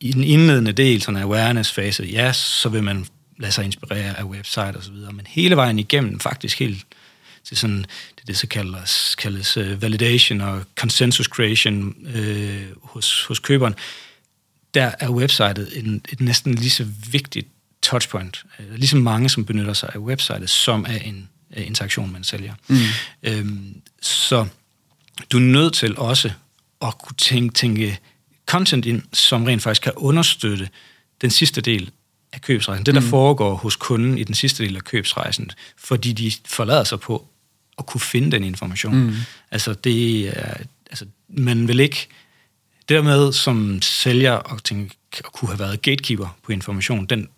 [0.00, 3.06] i den indledende del, sådan en awareness-fase, ja, så vil man
[3.38, 6.86] lade sig inspirere af website og så videre, men hele vejen igennem, faktisk helt
[7.44, 7.86] til sådan,
[8.18, 13.74] det, det så kaldes, kaldes uh, validation og consensus creation øh, hos, hos køberen,
[14.74, 17.48] der er websitet en, et næsten lige så vigtigt
[17.82, 18.44] touchpoint.
[18.58, 22.24] Øh, ligesom mange, som benytter sig af websitet, som er en uh, interaktion med en
[22.24, 22.54] sælger.
[22.68, 22.78] Mm.
[23.22, 24.46] Øhm, så
[25.32, 26.30] du er nødt til også
[26.82, 27.98] at kunne tænke, tænke
[28.46, 30.68] content ind, som rent faktisk kan understøtte
[31.20, 31.90] den sidste del
[32.32, 32.86] af købsrejsen.
[32.86, 33.06] Det, der mm.
[33.06, 37.26] foregår hos kunden i den sidste del af købsrejsen, fordi de forlader sig på
[37.78, 38.94] at kunne finde den information.
[38.94, 39.14] Mm.
[39.50, 40.54] Altså, det er,
[40.90, 42.08] altså, man vil ikke...
[42.88, 47.28] Det der med som sælger at, tænke, at kunne have været gatekeeper på information, den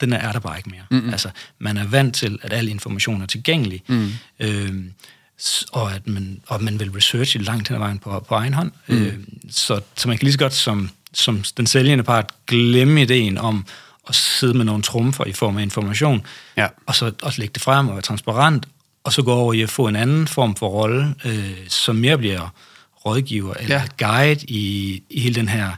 [0.00, 0.82] den er der bare ikke mere.
[0.90, 1.10] Mm-hmm.
[1.10, 4.12] Altså, man er vant til, at al information er tilgængelig, mm.
[4.40, 4.92] øhm,
[5.72, 8.72] og at man, og man vil researche langt hen ad vejen på, på egen hånd.
[8.86, 8.96] Mm.
[8.96, 13.38] Øhm, så, så man kan lige så godt som, som den sælgende part glemme ideen
[13.38, 13.66] om
[14.08, 16.66] at sidde med nogle trumfer i form af information, ja.
[16.86, 18.66] og så også lægge det frem og være transparent,
[19.04, 22.18] og så gå over i at få en anden form for rolle, øh, som mere
[22.18, 22.48] bliver
[23.06, 24.06] rådgiver eller ja.
[24.06, 25.70] guide i, i hele den her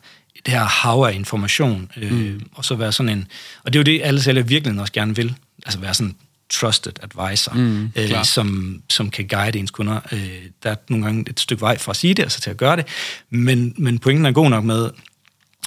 [0.46, 2.40] det her hav af information, øh, mm.
[2.54, 3.26] og så være sådan en...
[3.64, 5.34] Og det er jo det, alle sælgere virkelig også gerne vil,
[5.66, 6.16] altså være sådan
[6.50, 10.00] trusted advisor, mm, øh, som, som kan guide ens kunder.
[10.12, 12.56] Øh, der er nogle gange et stykke vej fra at sige det, altså til at
[12.56, 12.86] gøre det,
[13.30, 14.90] men, men pointen er god nok med,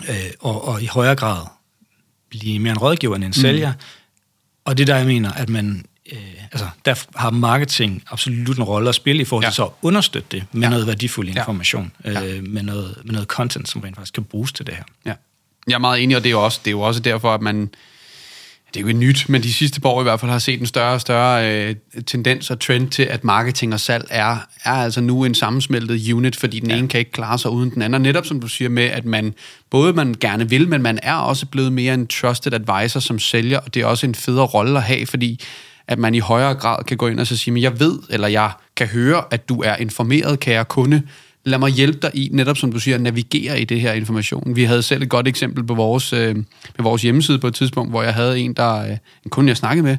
[0.10, 1.46] øh, og, og i højere grad
[2.30, 3.34] blive mere en rådgiver end en mm.
[3.34, 3.74] sælger,
[4.66, 6.18] og det der, jeg mener, at man øh,
[6.52, 9.52] altså, der har marketing absolut en rolle at spille i forhold til ja.
[9.52, 10.70] så at understøtte det med ja.
[10.70, 12.26] noget værdifuld information, ja.
[12.26, 14.84] øh, med, noget, med noget content, som rent faktisk kan bruges til det her.
[15.06, 15.14] Ja.
[15.68, 17.42] Jeg er meget enig, og det er jo også, det er jo også derfor, at
[17.42, 17.70] man,
[18.74, 20.60] det er jo ikke nyt, men de sidste par år i hvert fald har set
[20.60, 24.72] en større og større øh, tendens og trend til, at marketing og salg er, er
[24.72, 26.78] altså nu en sammensmeltet unit, fordi den ja.
[26.78, 28.02] ene kan ikke klare sig uden den anden.
[28.02, 29.34] Netop som du siger med, at man
[29.70, 33.60] både man gerne vil, men man er også blevet mere en trusted advisor som sælger,
[33.60, 35.40] og det er også en federe rolle at have, fordi
[35.88, 38.28] at man i højere grad kan gå ind og så sige, men jeg ved, eller
[38.28, 41.02] jeg kan høre, at du er informeret, kære kunde.
[41.46, 44.56] Lad mig hjælpe dig i, netop som du siger, at navigere i det her information.
[44.56, 46.46] Vi havde selv et godt eksempel på vores, øh, med
[46.80, 48.90] vores hjemmeside på et tidspunkt, hvor jeg havde en, der, øh,
[49.26, 49.98] en kunde, jeg snakkede med,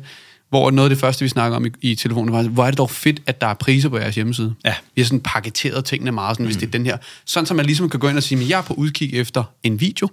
[0.49, 2.79] hvor noget af det første, vi snakker om i, i telefonen, var, hvor er det
[2.79, 4.55] dog fedt, at der er priser på jeres hjemmeside.
[4.65, 4.75] Ja.
[4.95, 6.49] Vi har sådan paketeret tingene meget, sådan, mm.
[6.49, 6.97] hvis det er den her.
[7.25, 9.45] Sådan, så man ligesom kan gå ind og sige, at jeg er på udkig efter
[9.63, 10.09] en video,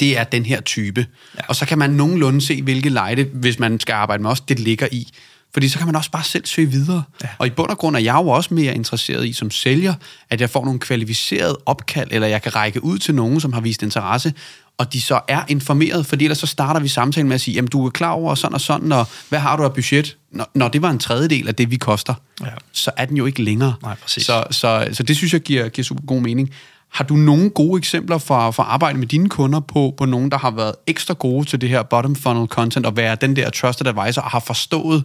[0.00, 1.06] det er den her type.
[1.36, 1.40] Ja.
[1.48, 4.60] Og så kan man nogenlunde se, hvilke lejde, hvis man skal arbejde med os, det
[4.60, 5.08] ligger i.
[5.54, 7.02] Fordi så kan man også bare selv søge videre.
[7.22, 7.28] Ja.
[7.38, 9.94] Og i bund og grund er jeg jo også mere interesseret i som sælger,
[10.30, 13.60] at jeg får nogle kvalificerede opkald, eller jeg kan række ud til nogen, som har
[13.60, 14.32] vist interesse,
[14.78, 17.68] og de så er informeret, fordi ellers så starter vi samtalen med at sige, jamen
[17.68, 20.16] du er klar over sådan og sådan, og hvad har du af budget?
[20.30, 22.46] Når, når det var en tredjedel af det, vi koster, ja.
[22.72, 23.74] så er den jo ikke længere.
[23.82, 24.26] Nej, præcis.
[24.26, 26.50] Så, så, så det synes jeg giver, giver super god mening.
[26.88, 30.30] Har du nogle gode eksempler for, for at arbejde med dine kunder på, på nogen,
[30.30, 33.50] der har været ekstra gode til det her bottom funnel content, og være den der
[33.50, 35.04] trusted advisor, og har forstået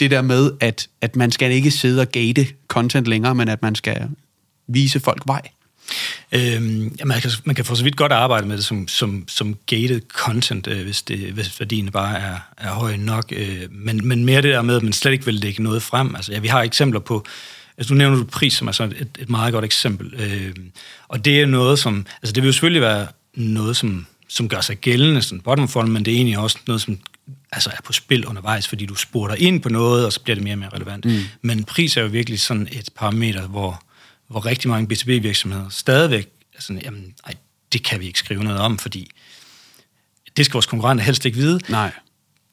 [0.00, 3.62] det der med, at, at man skal ikke sidde og gate content længere, men at
[3.62, 4.08] man skal
[4.66, 5.40] vise folk vej?
[6.32, 9.56] Øhm, man, kan, man kan for så vidt godt arbejde med det som, som, som
[9.66, 13.32] gated content, øh, hvis, det, hvis værdien bare er, er høj nok.
[13.36, 16.14] Øh, men, men mere det der med, at man slet ikke vil lægge noget frem.
[16.14, 17.24] Altså, ja, vi har eksempler på,
[17.78, 20.14] altså nu nævner du pris, som er sådan et, et meget godt eksempel.
[20.18, 20.54] Øh,
[21.08, 24.60] og det er noget, som, altså det vil jo selvfølgelig være noget, som, som gør
[24.60, 26.98] sig gældende, sådan bottom funnel, men det er egentlig også noget, som
[27.52, 30.44] altså er på spil undervejs, fordi du spurgter ind på noget, og så bliver det
[30.44, 31.04] mere og mere relevant.
[31.04, 31.20] Mm.
[31.42, 33.82] Men pris er jo virkelig sådan et parameter, hvor,
[34.28, 37.34] hvor rigtig mange B2B-virksomheder stadigvæk er sådan, jamen, ej,
[37.72, 39.10] det kan vi ikke skrive noget om, fordi
[40.36, 41.60] det skal vores konkurrenter helst ikke vide.
[41.68, 41.92] Nej.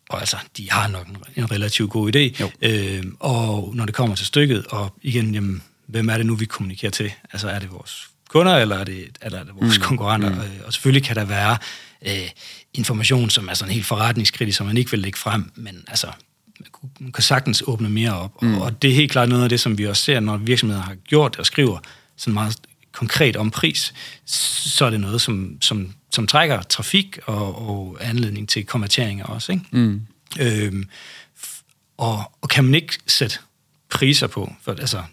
[0.10, 2.44] Og altså, de har nok en, en relativt god idé.
[2.62, 6.46] Øh, og når det kommer til stykket, og igen, jamen, hvem er det nu, vi
[6.46, 7.12] kommunikerer til?
[7.34, 9.84] Altså, er det vores kunder, eller er det, eller er det vores mm.
[9.84, 10.30] konkurrenter?
[10.30, 10.42] Mm.
[10.66, 11.58] Og selvfølgelig kan der være
[12.02, 12.30] øh,
[12.74, 16.08] information, som er sådan helt forretningskritisk, som man ikke vil lægge frem, men altså,
[17.00, 18.42] man kan sagtens åbne mere op.
[18.42, 18.58] Mm.
[18.58, 20.96] Og det er helt klart noget af det, som vi også ser, når virksomheder har
[20.96, 21.80] gjort det og skriver
[22.18, 22.58] sådan meget
[22.92, 23.94] konkret om pris,
[24.26, 29.52] så er det noget, som, som, som trækker trafik og, og anledning til konverteringer også.
[29.52, 29.66] Ikke?
[29.72, 30.02] Mm.
[30.40, 30.90] Øhm,
[31.98, 33.38] og, og kan man ikke sætte
[33.90, 35.04] priser på, for altså,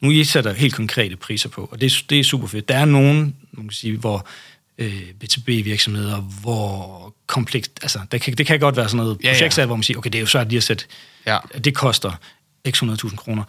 [0.00, 2.68] nu I sætter helt konkrete priser på, og det, det er super fedt.
[2.68, 4.26] Der er nogen, man kan sige, hvor
[4.80, 9.58] øh, B2B-virksomheder, hvor komplekst, altså det kan, det kan godt være sådan noget ja, projekt,
[9.58, 9.66] ja.
[9.66, 10.84] hvor man siger, okay, det er jo svært lige at sætte,
[11.26, 11.38] ja.
[11.64, 12.12] det koster
[12.70, 13.44] x 100.000 kroner,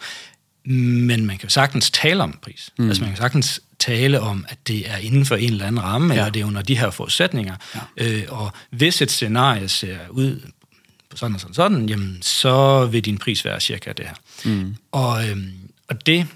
[0.64, 2.70] men man kan jo sagtens tale om pris.
[2.78, 2.88] Mm.
[2.88, 6.14] Altså man kan sagtens tale om, at det er inden for en eller anden ramme,
[6.14, 6.20] ja.
[6.20, 7.56] eller det er under de her forudsætninger.
[7.74, 7.80] Ja.
[7.96, 10.40] Øh, og hvis et scenarie ser ud
[11.10, 14.14] på sådan og sådan, sådan jamen, så vil din pris være cirka det her.
[14.44, 14.76] Mm.
[14.92, 15.52] Og, øhm,
[15.88, 16.26] og det,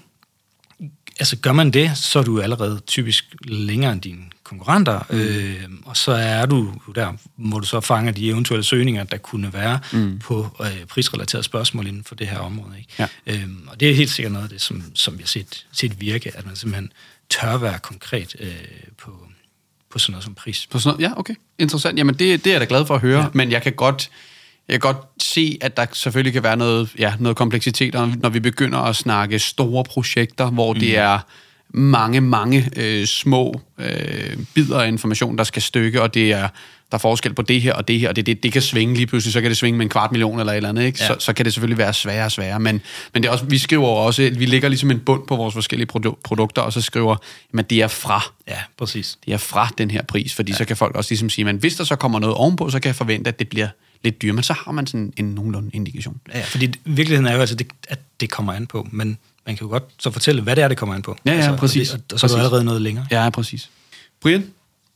[1.19, 5.17] altså gør man det, så er du allerede typisk længere end dine konkurrenter, mm.
[5.17, 9.53] øh, og så er du der, hvor du så fanger de eventuelle søgninger, der kunne
[9.53, 10.19] være mm.
[10.19, 12.77] på øh, prisrelaterede spørgsmål inden for det her område.
[12.77, 12.93] Ikke?
[12.99, 13.07] Ja.
[13.27, 16.31] Øhm, og det er helt sikkert noget af det, som, som har set, set virke,
[16.37, 16.91] at man simpelthen
[17.29, 18.49] tør være konkret øh,
[18.97, 19.11] på,
[19.91, 20.67] på sådan noget som pris.
[20.71, 21.09] På sådan noget?
[21.09, 21.35] Ja, okay.
[21.59, 21.97] Interessant.
[21.97, 23.27] Jamen, det, det er jeg da glad for at høre, ja.
[23.33, 24.09] men jeg kan godt...
[24.69, 28.39] Jeg kan godt se, at der selvfølgelig kan være noget, ja, noget kompleksitet, når vi
[28.39, 30.79] begynder at snakke store projekter, hvor mm.
[30.79, 31.19] det er
[31.69, 36.47] mange, mange øh, små øh, bidder af information, der skal stykke, og det er
[36.91, 38.95] der er forskel på det her og det her, og det, det, det kan svinge
[38.95, 40.97] lige pludselig, så kan det svinge med en kvart million eller et eller andet, ikke?
[41.01, 41.07] Ja.
[41.07, 42.81] Så, så kan det selvfølgelig være sværere og sværere, men,
[43.13, 45.87] men det er også, vi skriver også, vi lægger ligesom en bund på vores forskellige
[45.93, 47.15] produ- produkter, og så skriver,
[47.57, 48.21] at det er fra.
[48.47, 49.17] Ja, præcis.
[49.25, 50.57] Det er fra den her pris, fordi ja.
[50.57, 52.87] så kan folk også ligesom sige, men hvis der så kommer noget ovenpå, så kan
[52.87, 53.67] jeg forvente, at det bliver
[54.03, 56.19] lidt dyrere, men så har man sådan en nogenlunde indikation.
[56.33, 59.67] Ja, fordi virkeligheden er jo altså, det, at det kommer an på, men man kan
[59.67, 61.17] jo godt så fortælle, hvad det er, det kommer an på.
[61.25, 61.93] Ja, ja, altså, præcis.
[61.93, 63.05] Og, og så er du allerede noget længere.
[63.11, 63.69] Ja, præcis.
[64.21, 64.45] Brian,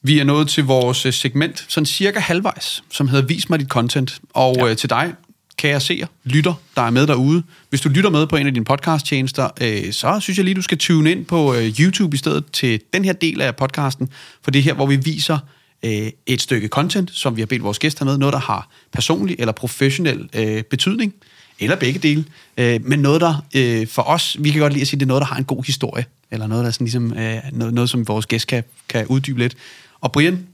[0.03, 3.67] vi er nået til vores øh, segment, sådan cirka halvvejs, som hedder Vis mig dit
[3.67, 4.19] content.
[4.33, 4.69] Og ja.
[4.69, 5.13] øh, til dig,
[5.57, 7.43] kære seer, lytter, der er med derude.
[7.69, 10.61] Hvis du lytter med på en af dine podcast-tjenester, øh, så synes jeg lige, du
[10.61, 14.09] skal tune ind på øh, YouTube i stedet til den her del af podcasten,
[14.43, 15.37] for det er her, hvor vi viser
[15.85, 19.35] øh, et stykke content, som vi har bedt vores gæster med, noget, der har personlig
[19.39, 21.13] eller professionel øh, betydning,
[21.59, 22.25] eller begge dele,
[22.57, 25.07] øh, men noget, der øh, for os, vi kan godt lide at sige, det er
[25.07, 28.07] noget, der har en god historie, eller noget, der sådan ligesom, øh, noget, noget, som
[28.07, 29.55] vores gæst kan, kan uddybe lidt.
[30.01, 30.47] Og Brian,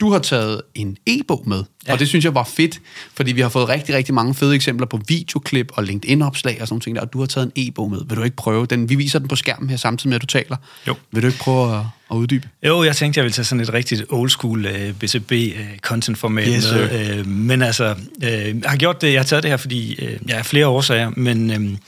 [0.00, 1.92] du har taget en e-bog med, ja.
[1.92, 2.80] og det synes jeg var fedt,
[3.14, 6.80] fordi vi har fået rigtig, rigtig mange fede eksempler på videoklip og LinkedIn-opslag og sådan
[6.86, 8.00] noget, og du har taget en e-bog med.
[8.08, 8.88] Vil du ikke prøve den?
[8.88, 10.56] Vi viser den på skærmen her samtidig med, at du taler.
[10.86, 10.94] Jo.
[11.12, 12.48] Vil du ikke prøve at, at uddybe?
[12.62, 16.54] Jo, jeg tænkte, jeg ville tage sådan et rigtigt old school uh, øh, BCB-content-format uh,
[16.54, 17.20] yes, med.
[17.20, 20.28] Uh, men altså, uh, jeg har gjort det, jeg har taget det her, fordi uh,
[20.28, 21.78] jeg har flere årsager, men uh,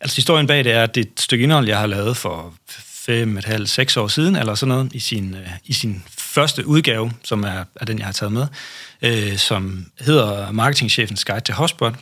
[0.00, 2.54] altså historien bag det er, at det er et stykke indhold, jeg har lavet for
[3.06, 6.02] fem, et halvt, seks år siden, eller sådan noget, i sin, uh, i sin
[6.36, 8.46] første udgave, som er, er den, jeg har taget med,
[9.02, 11.94] øh, som hedder Marketingchefens Guide til Hotspot.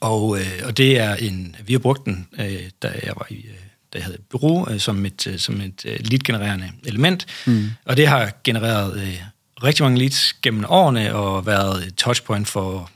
[0.00, 3.36] Og, øh, og det er en, vi har brugt den, øh, da jeg var i,
[3.36, 7.26] øh, havde et bureau, øh, som et, øh, som et øh, lead-genererende element.
[7.46, 7.70] Mm.
[7.84, 9.18] Og det har genereret
[9.62, 12.90] rigtig mange leads gennem årene, og været et touchpoint for,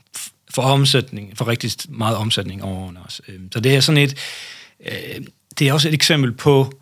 [0.53, 3.21] for omsætning, for rigtig meget omsætning over årene også.
[3.53, 4.17] Så det er sådan et,
[5.59, 6.79] det er også et eksempel på,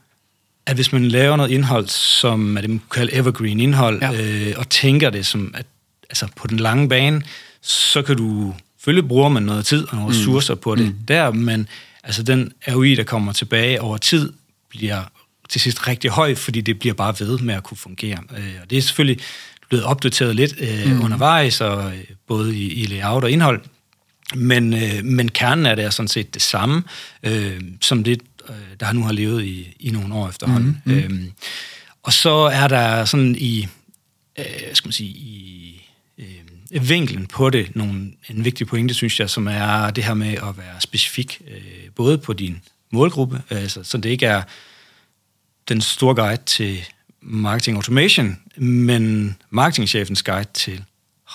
[0.66, 4.14] at hvis man laver noget indhold, som er det, man kalder evergreen indhold, ja.
[4.14, 5.66] øh, og tænker det som, at
[6.10, 7.22] altså på den lange bane,
[7.62, 10.18] så kan du selvfølgelig bruger man noget tid og nogle mm.
[10.18, 10.96] ressourcer på det mm.
[11.08, 11.68] der, men
[12.04, 14.34] altså den ROI, der kommer tilbage over tid,
[14.70, 15.04] bliver
[15.50, 18.18] til sidst rigtig høj, fordi det bliver bare ved med at kunne fungere.
[18.38, 19.24] Øh, og det er selvfølgelig
[19.70, 21.04] blevet opdateret lidt øh, mm.
[21.04, 23.62] undervejs, og øh, både i, i layout og indhold,
[24.36, 26.84] men, øh, men kernen af det er sådan set det samme,
[27.24, 30.82] øh, som det, øh, der nu har levet i, i nogle år efterhånden.
[30.86, 30.94] Mm.
[30.94, 30.98] Mm.
[30.98, 31.28] Øh,
[32.04, 33.68] og så er der sådan i,
[34.40, 35.51] øh, skal man sige, i
[36.72, 40.58] vinklen på det nogle, en vigtig pointe, synes jeg, som er det her med at
[40.58, 41.62] være specifik, øh,
[41.96, 44.42] både på din målgruppe, altså, så det ikke er
[45.70, 46.84] den store guide til
[47.22, 50.84] marketing automation, men marketingchefens guide til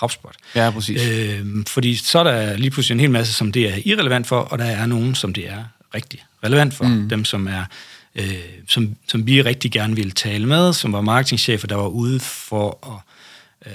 [0.01, 0.35] HubSpot.
[0.55, 1.07] Ja, præcis.
[1.07, 4.39] Øh, fordi så er der lige pludselig en hel masse, som det er irrelevant for,
[4.39, 5.63] og der er nogen, som det er
[5.95, 6.85] rigtig relevant for.
[6.85, 7.09] Mm.
[7.09, 7.63] Dem, som er
[8.15, 12.19] øh, som, som vi rigtig gerne ville tale med, som var marketingchefer, der var ude
[12.19, 13.16] for at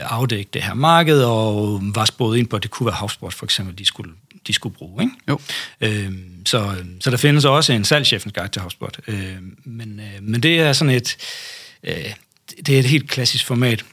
[0.00, 3.46] afdække det her marked, og var spået ind på, at det kunne være HubSpot for
[3.46, 4.12] eksempel, de skulle,
[4.46, 5.02] de skulle bruge.
[5.02, 5.14] Ikke?
[5.28, 5.38] Jo.
[5.80, 6.12] Øh,
[6.46, 8.98] så, så der findes også en salgschefens guide til HubSpot.
[9.06, 11.16] Øh, men, øh, men det er sådan et,
[11.84, 11.94] øh,
[12.66, 13.84] det er et helt klassisk format,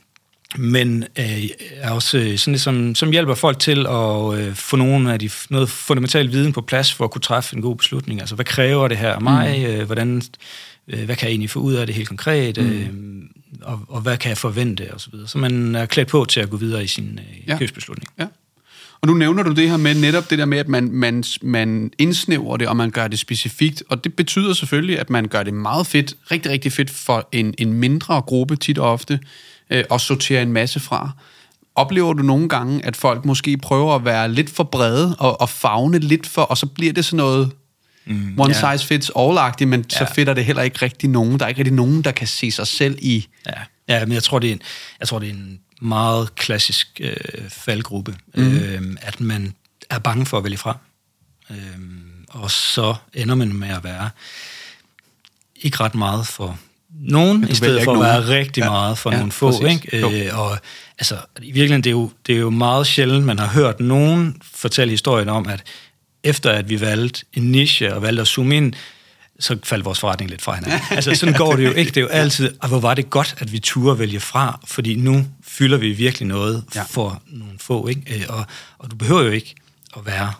[0.57, 4.75] men øh, er også øh, sådan et, som, som hjælper folk til at øh, få
[4.75, 8.19] nogle af de, noget fundamental viden på plads for at kunne træffe en god beslutning.
[8.19, 9.59] Altså, hvad kræver det her af mig?
[9.59, 9.65] Mm.
[9.65, 10.21] Øh, hvordan,
[10.87, 12.57] øh, hvad kan jeg egentlig få ud af det helt konkret?
[12.57, 12.69] Mm.
[12.69, 12.89] Øh,
[13.61, 14.93] og, og hvad kan jeg forvente?
[14.93, 15.27] Og så, videre.
[15.27, 17.57] så man er klædt på til at gå videre i sin øh, ja.
[17.57, 18.11] købsbeslutning.
[18.19, 18.25] Ja.
[19.01, 21.91] Og nu nævner du det her med netop det der med, at man, man, man
[21.97, 23.83] indsnæver det, og man gør det specifikt.
[23.89, 27.53] Og det betyder selvfølgelig, at man gør det meget fedt, rigtig, rigtig fedt for en,
[27.57, 29.19] en mindre gruppe tit og ofte,
[29.69, 31.11] øh, og sortere en masse fra.
[31.75, 35.49] Oplever du nogle gange, at folk måske prøver at være lidt for brede og, og
[35.49, 37.51] fagne lidt for, og så bliver det sådan noget
[38.09, 38.77] mm, one yeah.
[38.77, 39.97] size fits all men ja.
[39.97, 41.39] så fitter det heller ikke rigtig nogen.
[41.39, 43.27] Der er ikke rigtig nogen, der kan se sig selv i...
[43.47, 44.61] Ja, ja men jeg tror, det er en,
[44.99, 47.15] jeg tror, det er en meget klassisk øh,
[47.49, 48.57] faldgruppe, mm.
[48.57, 49.53] øh, at man
[49.89, 50.77] er bange for at vælge fra.
[51.51, 51.57] Øh,
[52.29, 54.09] og så ender man med at være
[55.55, 56.59] ikke ret meget for
[56.99, 58.29] nogen, i stedet for at være nogen.
[58.29, 58.69] rigtig ja.
[58.69, 59.65] meget for ja, nogle få.
[59.65, 60.25] Ikke?
[60.25, 60.57] Øh, og
[60.99, 64.41] altså, i virkeligheden, det er, jo, det er jo meget sjældent, man har hørt nogen
[64.53, 65.63] fortælle historien om, at
[66.23, 68.73] efter at vi valgte en niche og valgte at zoome ind,
[69.39, 70.79] så faldt vores forretning lidt fra hinanden.
[70.91, 71.89] Altså, sådan går det jo ikke.
[71.89, 74.95] Det er jo altid, og hvor var det godt, at vi turde vælge fra, fordi
[74.95, 76.83] nu fylder vi virkelig noget ja.
[76.83, 77.87] for nogle få.
[77.87, 78.01] Ikke?
[78.15, 78.45] Øh, og,
[78.79, 79.55] og du behøver jo ikke
[79.97, 80.33] at være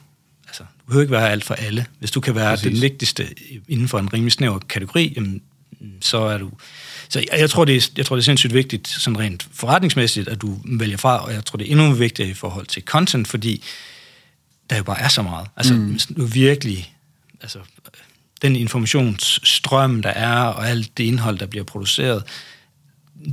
[0.47, 1.85] altså, du behøver ikke være alt for alle.
[1.99, 2.71] Hvis du kan være Præcis.
[2.71, 3.27] den vigtigste
[3.67, 5.41] inden for en rimelig snæver kategori, jamen,
[6.01, 6.51] så er du...
[7.09, 10.27] Så jeg, jeg, tror, det er, jeg tror, det er sindssygt vigtigt, sådan rent forretningsmæssigt,
[10.27, 13.27] at du vælger fra, og jeg tror, det er endnu vigtigere i forhold til content,
[13.27, 13.63] fordi
[14.69, 15.47] der jo bare er så meget.
[15.58, 15.99] Altså, mm.
[16.34, 16.93] virkelig...
[17.41, 17.60] Altså,
[18.41, 22.23] den informationsstrøm, der er, og alt det indhold, der bliver produceret,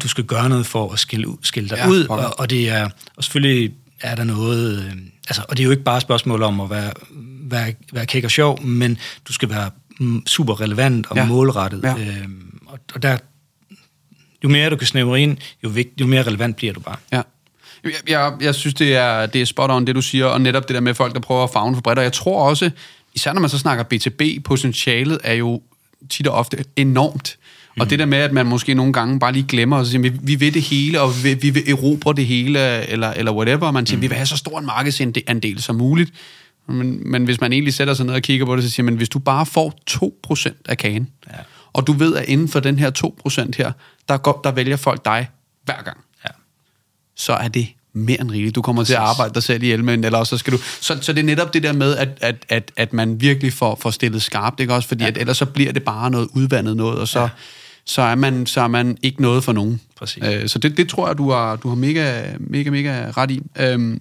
[0.03, 2.89] du skal gøre noget for at skille, skille dig ja, ud, og, og det er,
[3.17, 4.93] og selvfølgelig er der noget, øh,
[5.29, 6.93] altså, og det er jo ikke bare et spørgsmål om at være,
[7.41, 9.71] være, være kæk og sjov, men du skal være
[10.27, 11.27] super relevant og ja.
[11.27, 11.83] målrettet.
[11.83, 11.95] Ja.
[11.99, 13.19] Øhm, og, og der,
[14.45, 16.97] jo mere du kan snævre ind, jo, vigt, jo mere relevant bliver du bare.
[17.13, 17.23] Ja.
[17.87, 20.69] Jeg, jeg, jeg synes, det er, det er spot on, det du siger, og netop
[20.69, 21.99] det der med folk, der prøver at fagne for bredt.
[21.99, 22.71] Og jeg tror også,
[23.15, 25.63] især når man så snakker B2B, potentialet er jo
[26.11, 27.37] tit og ofte enormt.
[27.77, 27.81] Mm.
[27.81, 30.13] Og det der med, at man måske nogle gange bare lige glemmer, og siger, vi,
[30.23, 33.75] vi vil det hele, og vi, vi vil erobre det hele, eller, eller whatever, og
[33.75, 34.03] man siger, mm.
[34.03, 36.13] vi vil have så stor en markedsandel som muligt.
[36.69, 38.95] Men, men hvis man egentlig sætter sig ned og kigger på det, så siger man,
[38.95, 41.33] hvis du bare får 2% af kagen, ja.
[41.73, 42.91] og du ved, at inden for den her
[43.27, 43.73] 2% her,
[44.09, 45.29] der, går, der vælger folk dig
[45.65, 45.97] hver gang.
[47.17, 48.55] Så er det mere end rigeligt.
[48.55, 50.59] Du kommer til at arbejde dig selv ihjel, men eller også så skal du...
[50.81, 53.79] Så, så det er netop det der med, at, at, at, at man virkelig får,
[53.81, 54.89] får stillet skarpt, ikke også?
[54.89, 55.11] Fordi ja.
[55.11, 57.29] at, ellers så bliver det bare noget udvandet noget, og så, ja.
[57.85, 59.81] så, er, man, så er man ikke noget for nogen.
[59.97, 60.23] Præcis.
[60.27, 63.41] Øh, så det, det tror jeg, du har, du har mega, mega, mega ret i.
[63.59, 64.01] Øhm,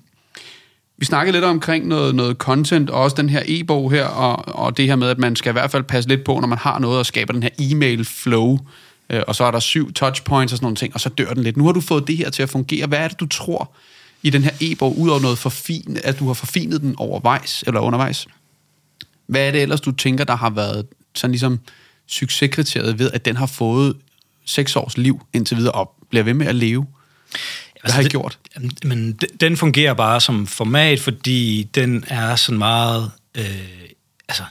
[0.97, 4.78] vi snakkede lidt omkring noget, noget content, og også den her e-bog her, og, og
[4.78, 6.80] det her med, at man skal i hvert fald passe lidt på, når man har
[6.80, 8.60] noget, og skaber den her e-mail flow,
[9.10, 11.44] øh, og så er der syv touchpoints og sådan nogle ting, og så dør den
[11.44, 11.58] lidt.
[11.58, 12.88] Nu har du fået det her til at fungere.
[12.88, 13.72] Hvad er det, du tror
[14.24, 18.28] i den her e-bog, udover noget forfin, at du har forfinet den overvejs, eller undervejs?
[19.28, 21.60] Hvad er det ellers, du tænker, der har været sådan ligesom
[22.08, 23.98] succeskriteriet ved, at den har fået
[24.46, 26.86] seks års liv indtil videre, og bliver ved med at leve?
[26.86, 28.39] Hvad altså, har I gjort?
[28.84, 33.12] Men den fungerer bare som format, fordi den er sådan meget...
[33.38, 33.45] Øh,
[34.28, 34.43] altså,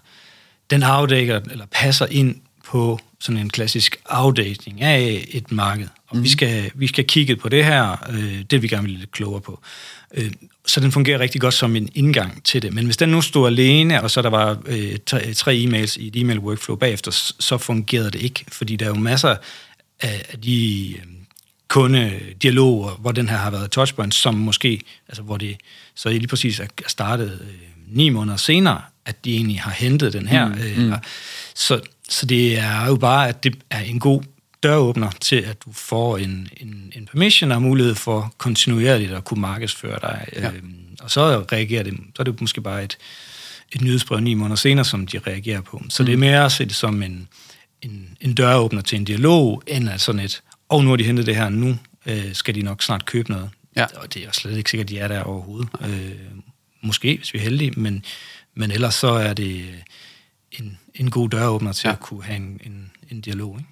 [0.70, 5.88] den afdækker, eller passer ind på sådan en klassisk afdating af et marked.
[6.08, 6.22] Og mm.
[6.22, 6.32] vi, mhm.
[6.32, 9.60] skal, vi skal kigge på det her, øh, det vi gerne vil lidt klogere på.
[10.14, 10.32] Øh,
[10.66, 12.74] så den fungerer rigtig godt som en indgang til det.
[12.74, 16.06] Men hvis den nu stod alene, og så der var øh, tre, tre e-mails i
[16.06, 19.36] et e-mail workflow bagefter, så fungerede det ikke, fordi der er jo masser
[20.00, 20.94] af, af de...
[20.98, 21.14] Øh,
[21.68, 25.56] kundedialoger, hvor den her har været touchpoint, som måske, altså hvor det
[25.94, 27.48] så lige præcis er startet øh,
[27.88, 30.48] ni måneder senere, at de egentlig har hentet den her.
[30.48, 30.92] Mm, øh, mm.
[31.54, 34.22] Så, så det er jo bare, at det er en god
[34.62, 39.40] døråbner til, at du får en, en, en permission og mulighed for kontinuerligt at kunne
[39.40, 40.28] markedsføre dig.
[40.32, 40.50] Ja.
[40.50, 42.98] Øhm, og så reagerer det, så er det måske bare et,
[43.72, 45.82] et nyhedsbrev ni måneder senere, som de reagerer på.
[45.88, 46.06] Så mm.
[46.06, 47.28] det er mere at se det som en,
[47.82, 51.04] en, en døråbner til en dialog, end at sådan et, og oh, nu har de
[51.04, 53.50] hentet det her, nu øh, skal de nok snart købe noget.
[53.76, 53.84] Ja.
[53.96, 55.68] Og det er jo slet ikke sikkert, at de er der overhovedet.
[55.80, 56.10] Øh,
[56.80, 58.04] måske, hvis vi er heldige, men,
[58.54, 59.64] men ellers så er det
[60.52, 61.92] en, en god døråbner til ja.
[61.92, 63.56] at kunne have en, en, en dialog.
[63.58, 63.70] Ikke?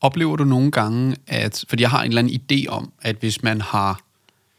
[0.00, 3.42] Oplever du nogle gange, at, fordi jeg har en eller anden idé om, at hvis
[3.42, 4.00] man har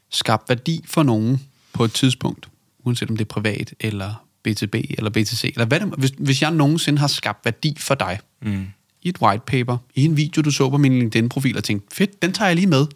[0.10, 1.42] skabt værdi for nogen
[1.74, 2.50] på et tidspunkt,
[2.84, 6.52] uanset om det er privat, eller BTB, eller BTC, eller hvad det, hvis, hvis jeg
[6.52, 8.68] nogensinde har skabt værdi for dig, mm.
[9.02, 12.22] i et white paper, i en video, du så på min LinkedIn-profil, og tænkte, fedt,
[12.22, 12.88] den tager jeg lige med.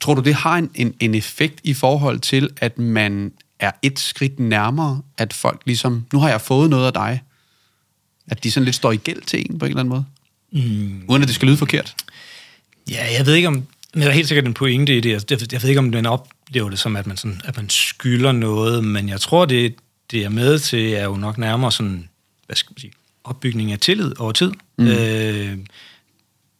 [0.00, 3.98] Tror du, det har en, en, en effekt i forhold til, at man er et
[3.98, 7.22] skridt nærmere, at folk ligesom, nu har jeg fået noget af dig,
[8.30, 10.04] at de sådan lidt står i gæld til en på en eller anden måde?
[10.52, 11.02] Mm.
[11.08, 11.94] Uden at det skal lyde forkert.
[12.90, 13.66] Ja, jeg ved ikke om...
[13.94, 15.30] Men der er helt sikkert en pointe i det.
[15.30, 18.32] Jeg, jeg ved ikke, om man oplever det som, at man, sådan, at man skylder
[18.32, 19.74] noget, men jeg tror, det,
[20.10, 22.08] det er med til, er jo nok nærmere sådan,
[22.46, 22.92] hvad skal man sige,
[23.24, 24.52] opbygning af tillid over tid.
[24.78, 24.86] Mm.
[24.86, 25.58] Øh,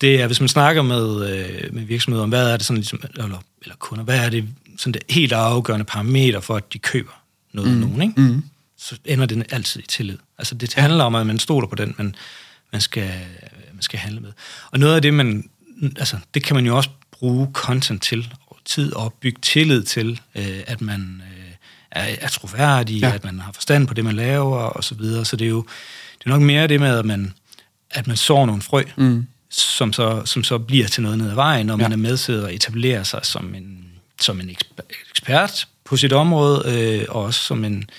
[0.00, 3.00] det er, hvis man snakker med, øh, med virksomheder om, hvad er det sådan, ligesom,
[3.14, 7.22] eller, eller kunder, hvad er det sådan det helt afgørende parameter for, at de køber
[7.52, 7.76] noget mm.
[7.76, 8.20] nogen, ikke?
[8.20, 8.42] Mm.
[8.78, 10.18] Så ender det altid i tillid.
[10.38, 12.14] Altså det handler om, at man stoler på den, man,
[12.72, 13.12] man skal
[13.72, 14.32] man skal handle med.
[14.70, 15.50] Og noget af det, man,
[15.96, 20.60] altså, det kan man jo også bruge content til, tid og bygge tillid til, øh,
[20.66, 21.52] at man øh,
[21.90, 23.12] er, er troværdig, ja.
[23.14, 25.24] at man har forstand på det, man laver, og så videre.
[25.24, 25.66] Så det er jo
[26.18, 27.32] det er nok mere det med, at man,
[27.90, 29.26] at man sår nogle frø, mm.
[29.50, 31.82] som, så, som så bliver til noget ned ad vejen, når ja.
[31.82, 33.84] man er med til at etablere sig som en,
[34.20, 34.50] som en
[35.10, 37.90] ekspert på sit område, øh, og også som en,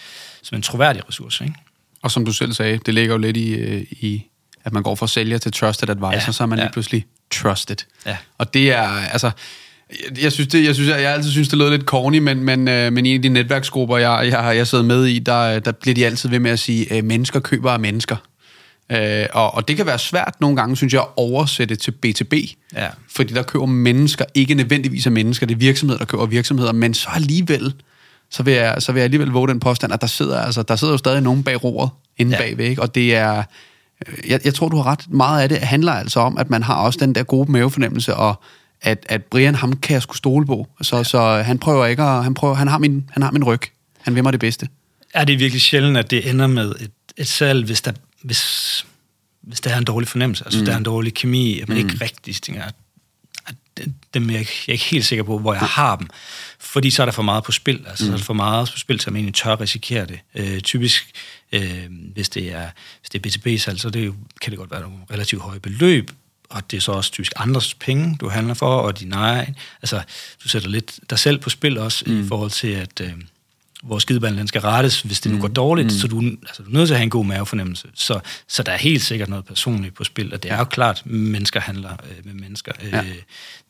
[0.50, 1.43] som en troværdig ressource.
[1.43, 1.56] Ikke?
[2.02, 4.26] Og som du selv sagde, det ligger jo lidt i, øh, i
[4.64, 6.64] at man går fra sælger til trusted advisor, ja, så er man ja.
[6.64, 7.76] lige pludselig trusted.
[8.06, 8.18] Ja.
[8.38, 9.32] Og det er, altså,
[10.22, 12.68] jeg synes, det, jeg, synes, jeg, jeg altid synes, det lød lidt corny, men, men,
[12.68, 15.72] øh, men i en af de netværksgrupper, jeg, jeg, jeg sidder med i, der, der
[15.72, 18.16] bliver de altid ved med at sige, at mennesker køber af mennesker.
[18.91, 22.56] Øh, og, og det kan være svært nogle gange, synes jeg, at oversætte til B2B.
[22.76, 22.88] Ja.
[23.16, 26.93] Fordi der køber mennesker, ikke nødvendigvis af mennesker, det er virksomheder, der køber virksomheder, men
[26.93, 27.74] så alligevel,
[28.32, 30.75] så vil jeg, så vil jeg alligevel våge den påstand, at der sidder, altså, der
[30.75, 32.38] sidder jo stadig nogen bag roret inde ja.
[32.38, 32.82] bagved, ikke?
[32.82, 33.43] og det er,
[34.27, 35.11] jeg, jeg tror, du har ret.
[35.11, 38.41] Meget af det handler altså om, at man har også den der gode mavefornemmelse, og
[38.82, 40.67] at, at Brian, ham kan jeg skulle stole på.
[40.82, 41.03] Så, ja.
[41.03, 43.61] så han prøver ikke at, han, prøver, han, har min, han har min ryg.
[44.01, 44.67] Han vil mig det bedste.
[45.13, 47.91] Er det virkelig sjældent, at det ender med et, et salg, hvis der,
[48.23, 48.86] hvis,
[49.41, 50.65] hvis der er en dårlig fornemmelse, altså mm.
[50.65, 51.89] der er en dårlig kemi, at man mm.
[51.89, 52.63] ikke rigtig tænker,
[54.13, 56.07] dem er jeg, jeg er ikke helt sikker på, hvor jeg har dem.
[56.59, 57.86] Fordi så er der for meget på spil.
[57.88, 58.07] Altså, mm.
[58.07, 60.19] så er der for meget på spil, så man egentlig tør risikere det.
[60.36, 61.13] Øh, typisk
[61.51, 62.69] Øh, hvis, det er,
[62.99, 66.11] hvis det er B2B-salg, så det kan det godt være nogle relativt høje beløb,
[66.49, 69.55] og det er så også typisk andres penge, du handler for, og din egen.
[69.82, 70.01] Altså,
[70.43, 72.25] du sætter lidt dig selv på spil også, mm.
[72.25, 73.11] i forhold til, at øh,
[73.84, 75.41] hvor skideballen skal rettes, hvis det nu mm.
[75.41, 75.89] går dårligt, mm.
[75.89, 77.88] så du, altså, du er nødt til at have en god mavefornemmelse.
[77.93, 81.01] Så, så der er helt sikkert noget personligt på spil, og det er jo klart,
[81.05, 82.71] mennesker handler øh, med mennesker.
[82.84, 82.99] Ja.
[82.99, 83.13] Øh, det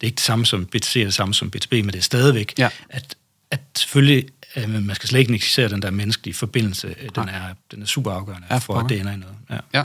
[0.01, 2.69] er ikke det samme som BTC, det samme som BTB, men det er stadigvæk, ja.
[2.89, 3.15] at,
[3.51, 6.87] at selvfølgelig øh, man skal slet ikke negligere den der menneskelige forbindelse.
[6.87, 9.35] Øh, den er, den er super afgørende ja, for, at det ender i noget.
[9.49, 9.57] Ja.
[9.73, 9.83] ja.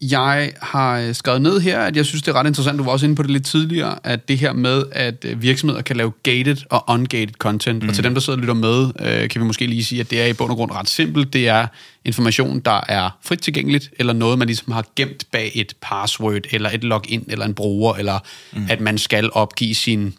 [0.00, 2.92] Jeg har øh, skrevet ned her, at jeg synes, det er ret interessant, du var
[2.92, 6.12] også inde på det lidt tidligere, at det her med, at øh, virksomheder kan lave
[6.22, 7.82] gated og ungated content.
[7.82, 7.88] Mm.
[7.88, 10.22] Og til dem, der sidder og lytter med, kan vi måske lige sige, at det
[10.22, 11.32] er i bund og grund ret simpelt.
[11.32, 11.66] Det er
[12.04, 16.70] information, der er frit tilgængeligt, eller noget, man ligesom har gemt bag et password, eller
[16.70, 18.18] et login, eller en bruger, eller
[18.52, 18.66] mm.
[18.70, 20.14] at man skal opgive sin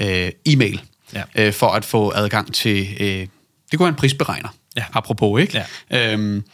[0.00, 0.80] øh, e-mail
[1.14, 1.22] ja.
[1.34, 3.28] øh, for at få adgang til, øh, det
[3.76, 4.84] kunne være en prisberegner, ja.
[4.92, 5.64] apropos, ikke?
[5.90, 6.12] Ja.
[6.12, 6.44] Øhm,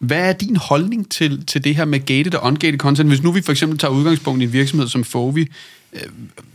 [0.00, 3.08] hvad er din holdning til, til det her med gated og ungated content?
[3.08, 5.48] Hvis nu vi for eksempel tager udgangspunkt i en virksomhed som Fovi,
[5.92, 6.00] øh,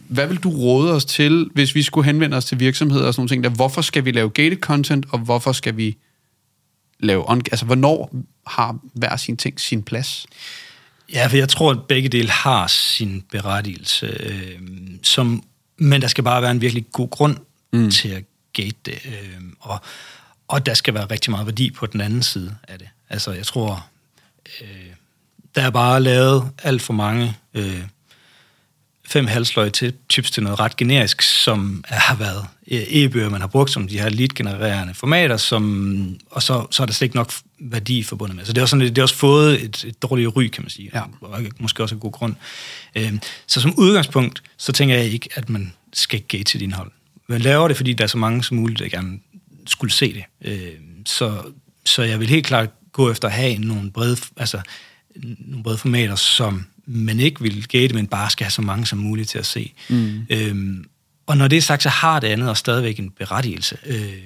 [0.07, 3.21] hvad vil du råde os til, hvis vi skulle henvende os til virksomheder og sådan
[3.21, 3.49] nogle ting der?
[3.49, 5.97] Hvorfor skal vi lave gated content, og hvorfor skal vi
[6.99, 8.15] lave on, altså hvornår
[8.47, 10.25] har hver sin ting sin plads?
[11.13, 14.17] Ja, for jeg tror, at begge dele har sin berettigelse.
[14.19, 14.59] Øh,
[15.03, 15.43] som
[15.77, 17.37] men der skal bare være en virkelig god grund
[17.73, 17.91] mm.
[17.91, 18.23] til at
[18.53, 18.99] gate det.
[19.05, 19.81] Øh, og,
[20.47, 22.87] og der skal være rigtig meget værdi på den anden side af det.
[23.09, 23.85] Altså, jeg tror,
[24.61, 24.67] øh,
[25.55, 27.81] der er bare lavet alt for mange øh,
[29.07, 33.71] fem halsløg til chips til noget ret generisk, som har været e-bøger, man har brugt
[33.71, 38.03] som de her lead-genererende formater, som, og så, så er der slet ikke nok værdi
[38.03, 38.45] forbundet med.
[38.45, 40.91] Så det er, sådan, det er også fået et, et dårligt ry, kan man sige,
[40.93, 41.01] ja.
[41.21, 42.35] og måske også en god grund.
[42.95, 46.91] Øhm, så som udgangspunkt, så tænker jeg ikke, at man skal gate til dit indhold.
[47.27, 49.19] Man laver det, fordi der er så mange som muligt, der gerne
[49.67, 50.23] skulle se det.
[50.41, 51.43] Øhm, så,
[51.85, 54.61] så jeg vil helt klart gå efter at have nogle brede, altså,
[55.39, 58.99] nogle brede formater, som man ikke vil gate, men bare skal have så mange som
[58.99, 59.73] muligt til at se.
[59.89, 60.25] Mm.
[60.29, 60.85] Øhm,
[61.25, 63.77] og når det er sagt, så har det andet og stadigvæk en berettigelse.
[63.85, 64.23] Øh,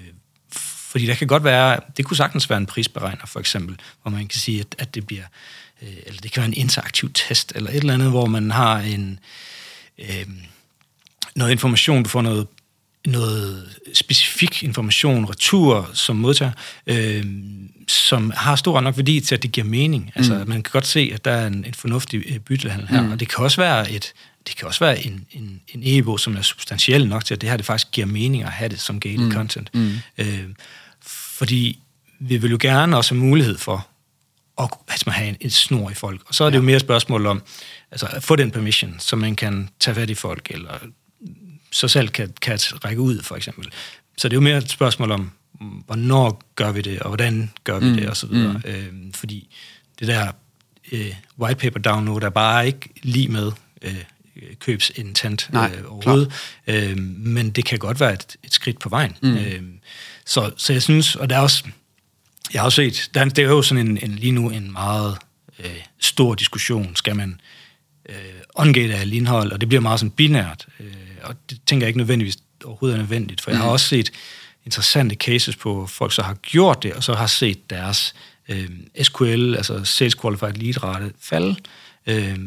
[0.90, 4.28] fordi der kan godt være, det kunne sagtens være en prisberegner for eksempel, hvor man
[4.28, 5.24] kan sige, at, at det bliver,
[5.82, 8.80] øh, eller det kan være en interaktiv test, eller et eller andet, hvor man har
[8.80, 9.20] en,
[10.00, 10.28] øh,
[11.36, 12.48] noget information, du får noget
[13.08, 16.52] noget specifik information, retur som modtager,
[16.88, 17.26] øh,
[17.88, 20.12] som har stor nok værdi til, at det giver mening.
[20.16, 20.50] Altså, mm.
[20.50, 23.12] man kan godt se, at der er en, en fornuftig øh, byttehandel her, mm.
[23.12, 24.14] og det kan også være et
[24.48, 27.50] det kan også være en, en, en e-bog, som er substantiel nok til, at det
[27.50, 29.32] her det faktisk giver mening at have det som gated mm.
[29.32, 29.70] content.
[29.74, 29.92] Mm.
[30.18, 30.44] Øh,
[31.02, 31.80] fordi
[32.20, 33.88] vi vil jo gerne også have mulighed for
[34.62, 36.22] at altså, have en, et snor i folk.
[36.26, 36.60] Og så er det ja.
[36.60, 37.42] jo mere et spørgsmål om
[37.92, 40.74] altså, at få den permission, så man kan tage fat i folk, eller
[41.72, 43.68] så selv kan, kan række ud, for eksempel.
[44.18, 45.32] Så det er jo mere et spørgsmål om,
[45.86, 47.96] hvornår gør vi det, og hvordan gør vi mm.
[47.96, 48.62] det, og så videre.
[48.66, 48.72] Mm.
[48.72, 49.56] Øh, fordi
[50.00, 50.32] det der
[50.92, 53.52] øh, white paper download er bare ikke lige med
[53.82, 54.04] øh,
[54.60, 56.32] købsintent Nej, øh, overhovedet.
[56.68, 59.16] Øh, men det kan godt være et, et skridt på vejen.
[59.22, 59.38] Mm.
[59.38, 59.64] Øh,
[60.26, 61.64] så, så jeg synes, og der er også,
[62.54, 65.18] jeg har også set, der, det er jo sådan en, en, lige nu en meget
[65.60, 66.96] øh, stor diskussion.
[66.96, 67.42] Skal man
[68.10, 70.68] øh, ongate af indhold, og det bliver meget sådan binært.
[70.80, 70.94] Øh,
[71.24, 73.72] og det tænker jeg ikke nødvendigvis overhovedet er nødvendigt, for jeg har mm.
[73.72, 74.12] også set
[74.66, 78.14] interessante cases på folk, der har gjort det, og så har set deres
[78.50, 78.70] øh,
[79.02, 81.56] SQL, altså Sales Qualified Lead rate, falde,
[82.08, 82.38] øh,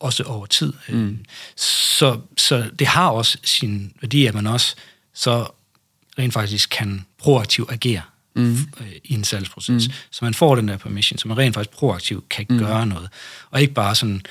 [0.00, 0.72] også over tid.
[0.88, 1.18] Mm.
[1.56, 4.74] Så, så det har også sin værdi, at man også
[5.14, 5.48] så
[6.18, 8.02] rent faktisk kan proaktivt agere
[8.34, 8.58] mm.
[8.80, 9.88] Øh, i en salgsproces.
[9.88, 9.94] Mm.
[10.10, 12.58] Så man får den der permission, så man rent faktisk proaktivt kan mm.
[12.58, 13.08] gøre noget.
[13.50, 14.22] Og ikke bare sådan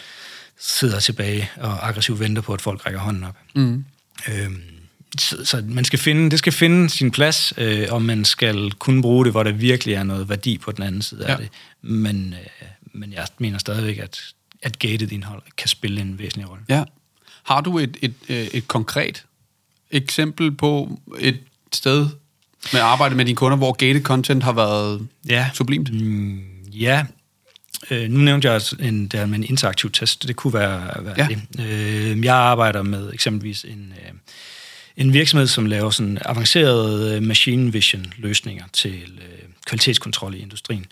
[0.59, 3.37] sidder tilbage og aggressivt venter på, at folk rækker hånden op.
[3.55, 3.85] Mm.
[4.27, 4.61] Øhm,
[5.19, 9.01] så, så man skal finde, det skal finde sin plads, øh, og man skal kunne
[9.01, 11.31] bruge det, hvor der virkelig er noget værdi på den anden side ja.
[11.31, 11.49] af det.
[11.81, 14.21] Men, øh, men jeg mener stadigvæk, at,
[14.61, 16.63] at gated indhold kan spille en væsentlig rolle.
[16.69, 16.83] Ja.
[17.43, 19.25] Har du et, et, øh, et konkret
[19.91, 21.39] eksempel på et
[21.73, 22.07] sted
[22.73, 25.49] med arbejde med dine kunder, hvor gated content har været ja.
[25.53, 25.93] sublimt?
[25.93, 27.05] Mm, ja,
[27.91, 30.27] Øh, nu nævnte jeg en, der med en interaktiv test.
[30.27, 31.27] Det kunne være, være ja.
[31.27, 31.69] det.
[31.69, 34.11] Øh, jeg arbejder med eksempelvis en, øh,
[34.97, 40.85] en virksomhed, som laver sådan avancerede øh, machine vision løsninger til øh, kvalitetskontrol i industrien.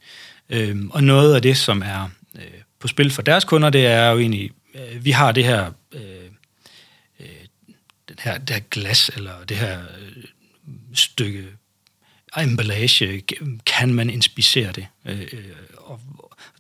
[0.50, 2.42] Øh, og noget af det, som er øh,
[2.80, 6.02] på spil for deres kunder, det er jo egentlig, øh, vi har det her, øh,
[7.20, 7.28] øh,
[8.10, 10.24] den her, det her glas, eller det her øh,
[10.94, 11.46] stykke
[12.38, 13.24] emballage,
[13.66, 14.88] kan man inspicere det?
[15.06, 15.44] Øh, øh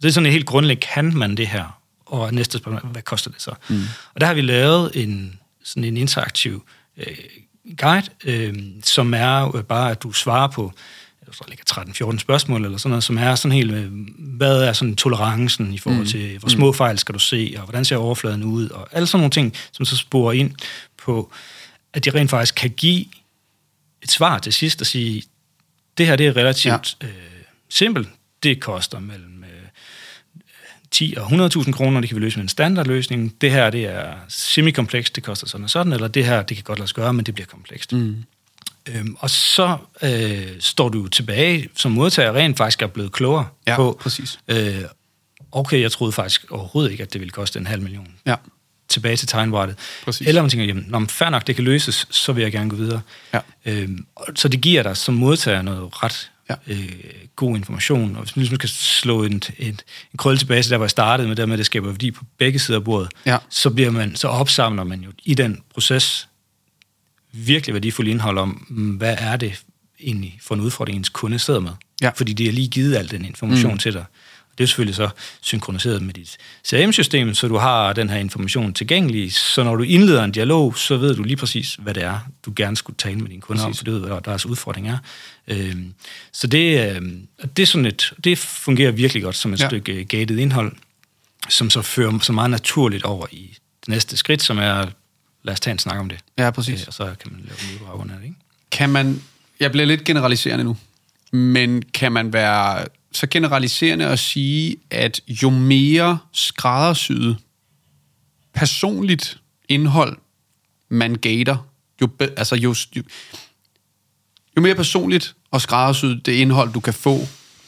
[0.03, 1.79] det er sådan helt grundlæggende, kan man det her?
[2.05, 3.51] Og næste spørgsmål, hvad koster det så?
[3.69, 3.83] Mm.
[4.13, 6.65] Og der har vi lavet en, sådan en interaktiv
[6.97, 7.17] øh,
[7.77, 10.73] guide, øh, som er bare, at du svarer på
[11.27, 14.73] jeg tror, ligger 13-14 spørgsmål eller sådan noget, som er sådan helt, øh, hvad er
[14.73, 16.07] sådan tolerancen i forhold mm.
[16.07, 16.77] til, hvor små mm.
[16.77, 19.85] fejl skal du se, og hvordan ser overfladen ud, og alle sådan nogle ting, som
[19.85, 20.51] så sporer ind
[20.97, 21.31] på,
[21.93, 23.05] at de rent faktisk kan give
[24.01, 25.23] et svar til sidst og sige,
[25.97, 27.07] det her det er relativt ja.
[27.07, 27.13] øh,
[27.69, 28.09] simpelt,
[28.43, 29.42] det koster mellem
[30.93, 33.41] 10 og 100.000 kroner, det kan vi løse med en standardløsning.
[33.41, 36.63] Det her, det er semi-komplekst, det koster sådan og sådan, eller det her, det kan
[36.63, 37.93] godt lade sig gøre, men det bliver komplekst.
[37.93, 38.23] Mm.
[38.89, 43.75] Øhm, og så øh, står du tilbage som modtager rent faktisk er blevet klogere ja,
[43.75, 44.39] på, præcis.
[44.47, 44.81] Øh,
[45.51, 48.07] okay, jeg troede faktisk overhovedet ikke, at det ville koste en halv million.
[48.25, 48.35] Ja.
[48.89, 49.77] Tilbage til tegnbrættet.
[50.03, 50.27] Præcis.
[50.27, 52.69] Eller man tænker, jamen, når man fair nok, det kan løses, så vil jeg gerne
[52.69, 53.01] gå videre.
[53.33, 53.39] Ja.
[53.65, 56.55] Øhm, så det giver dig som modtager noget ret ja.
[56.67, 56.89] øh,
[57.35, 58.15] god information.
[58.15, 59.79] Og hvis man ligesom kan slå en, en, en
[60.17, 62.25] krølle tilbage til der, hvor jeg startede med, der med, at det skaber værdi på
[62.37, 63.37] begge sider af bordet, ja.
[63.49, 66.27] så, bliver man, så opsamler man jo i den proces
[67.31, 68.49] virkelig værdifuld indhold om,
[68.97, 69.63] hvad er det
[69.99, 71.71] egentlig for en udfordring, ens kunde sidder med.
[72.01, 72.09] Ja.
[72.09, 73.77] Fordi det er lige givet al den information mm.
[73.77, 74.05] til dig.
[74.57, 75.09] Det er selvfølgelig så
[75.41, 76.37] synkroniseret med dit
[76.67, 79.33] CRM-system, så du har den her information tilgængelig.
[79.33, 82.53] Så når du indleder en dialog, så ved du lige præcis, hvad det er, du
[82.55, 83.81] gerne skulle tale med dine kunder præcis.
[83.81, 84.97] om, for det ved, hvad deres udfordring er.
[85.47, 85.93] Øhm,
[86.31, 87.27] så det, øhm,
[87.57, 89.67] det, er sådan et, det fungerer virkelig godt som et ja.
[89.67, 90.71] stykke gated indhold,
[91.49, 94.85] som så fører så meget naturligt over i det næste skridt, som er,
[95.43, 96.19] lad os tage en snak om det.
[96.37, 96.81] Ja, præcis.
[96.81, 98.35] Øh, og så kan man lave en uddrag af det, ikke?
[98.71, 99.21] Kan man,
[99.59, 100.77] jeg bliver lidt generaliserende nu,
[101.31, 107.37] men kan man være så generaliserende at sige, at jo mere skræddersyet
[108.53, 109.39] personligt
[109.69, 110.17] indhold
[110.89, 111.57] man gater,
[112.01, 113.03] jo, be, altså jo, jo,
[114.57, 117.19] jo mere personligt og skræddersyet det indhold, du kan få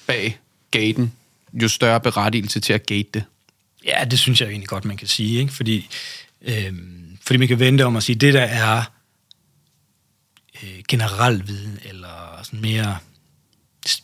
[0.07, 0.39] bag
[0.71, 1.13] gaten,
[1.53, 3.23] jo større berettigelse til at gate det.
[3.85, 5.39] Ja, det synes jeg egentlig godt, man kan sige.
[5.39, 5.53] Ikke?
[5.53, 5.87] Fordi,
[6.41, 6.73] øh,
[7.21, 8.83] fordi man kan vente om at sige, det der er
[10.63, 12.97] øh, generel viden, eller sådan mere,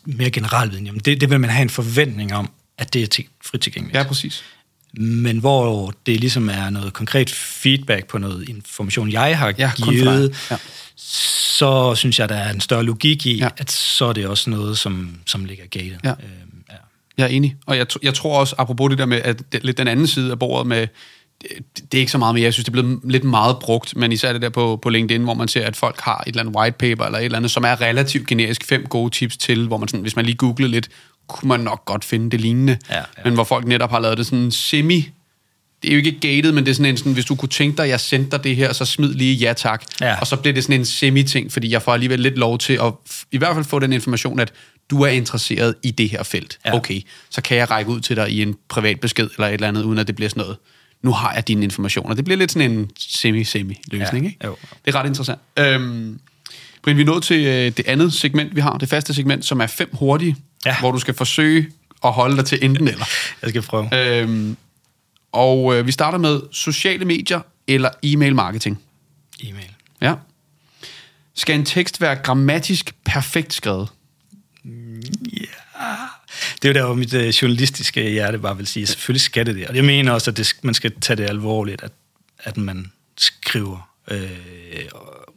[0.04, 3.06] mere generel viden, jamen det, det vil man have en forventning om, at det er
[3.06, 3.96] til, frit tilgængeligt.
[3.98, 4.44] Ja, præcis.
[4.98, 10.36] Men hvor det ligesom er noget konkret feedback på noget information, jeg har Ja, givet.
[10.50, 10.56] Ja.
[10.96, 13.48] så synes jeg, der er en større logik i, Ja.
[13.56, 15.96] at så er det også noget, som, som ligger gated.
[16.04, 16.10] Ja.
[16.10, 16.18] Øhm,
[16.70, 16.74] ja.
[17.16, 17.56] Jeg er enig.
[17.66, 20.30] Og jeg, jeg tror også, apropos det der med, at det, lidt den anden side
[20.30, 20.86] af bordet med,
[21.92, 24.12] det, er ikke så meget mere, jeg synes, det er blevet lidt meget brugt, men
[24.12, 26.56] især det der på, på LinkedIn, hvor man ser, at folk har et eller andet
[26.56, 29.76] white paper, eller et eller andet, som er relativt generisk, fem gode tips til, hvor
[29.76, 30.88] man sådan, hvis man lige googler lidt,
[31.28, 32.78] kunne man nok godt finde det lignende.
[32.90, 33.02] Ja, ja.
[33.24, 35.10] Men hvor folk netop har lavet det sådan semi,
[35.82, 37.76] det er jo ikke gated, men det er sådan en, sådan, hvis du kunne tænke
[37.76, 39.84] dig, at jeg sendte dig det her, så smid lige ja tak.
[40.00, 40.20] Ja.
[40.20, 42.92] Og så bliver det sådan en semi-ting, fordi jeg får alligevel lidt lov til at
[43.32, 44.52] i hvert fald få den information, at
[44.90, 46.58] du er interesseret i det her felt.
[46.64, 46.74] Ja.
[46.74, 49.68] Okay, så kan jeg række ud til dig i en privat besked eller et eller
[49.68, 50.56] andet, uden at det bliver sådan noget.
[51.02, 52.14] Nu har jeg dine informationer.
[52.14, 54.46] Det bliver lidt sådan en semi-semi-løsning, Ja, ikke?
[54.46, 54.56] jo.
[54.84, 55.40] Det er ret interessant.
[55.58, 56.18] Øhm,
[56.82, 58.78] Brian, vi er nået til øh, det andet segment, vi har.
[58.78, 60.36] Det faste segment, som er fem hurtige,
[60.66, 60.78] Ja.
[60.80, 61.68] hvor du skal forsøge
[62.04, 63.04] at holde dig til enten eller.
[63.42, 64.18] Jeg skal prøve.
[64.20, 64.56] Øhm,
[65.32, 68.80] og øh, vi starter med sociale medier eller e-mail marketing.
[69.44, 69.70] E-mail.
[70.00, 70.14] Ja.
[71.34, 73.88] Skal en tekst være grammatisk perfekt skrevet?
[76.62, 79.54] Det er jo der, hvor mit øh, journalistiske hjerte bare vil sige, selvfølgelig skal det
[79.54, 79.66] det.
[79.68, 81.92] Og jeg mener også, at det, man skal tage det alvorligt, at,
[82.38, 84.30] at man skriver øh,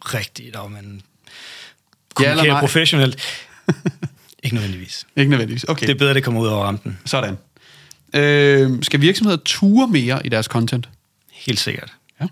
[0.01, 1.01] rigtigt, og man
[2.19, 2.59] Ja kommunikerer nej?
[2.59, 3.19] professionelt.
[4.43, 5.07] Ikke nødvendigvis.
[5.15, 5.63] Ikke nødvendigvis.
[5.63, 6.99] Okay, Det er bedre, at det kommer ud over rampen.
[7.05, 7.37] sådan.
[8.13, 10.89] Øh, skal virksomheder ture mere i deres content?
[11.31, 11.91] Helt sikkert.
[12.21, 12.27] Ja.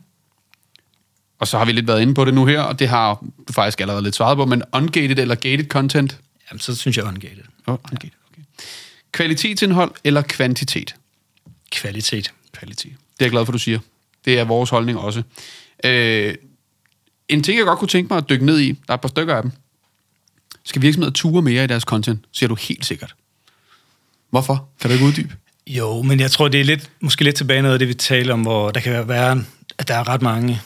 [1.39, 3.53] Og så har vi lidt været inde på det nu her, og det har du
[3.53, 6.19] faktisk allerede lidt svaret på, men ungated eller gated content?
[6.51, 7.43] Jamen, så synes jeg ungated.
[7.67, 8.09] Oh, ungated.
[9.11, 10.95] Kvalitetsindhold eller kvantitet?
[11.71, 12.33] Kvalitet.
[12.51, 12.91] Kvalitet.
[12.91, 13.79] Det er jeg glad for, du siger.
[14.25, 15.23] Det er vores holdning også.
[15.83, 16.35] Øh,
[17.27, 19.07] en ting, jeg godt kunne tænke mig at dykke ned i, der er et par
[19.07, 19.51] stykker af dem.
[20.63, 22.25] Skal virksomheder ture mere i deres content?
[22.31, 23.15] Siger du helt sikkert.
[24.29, 24.69] Hvorfor?
[24.81, 25.35] Kan du ikke uddybe?
[25.67, 28.33] Jo, men jeg tror, det er lidt, måske lidt tilbage noget af det, vi taler
[28.33, 29.43] om, hvor der kan være,
[29.77, 30.61] at der er ret mange...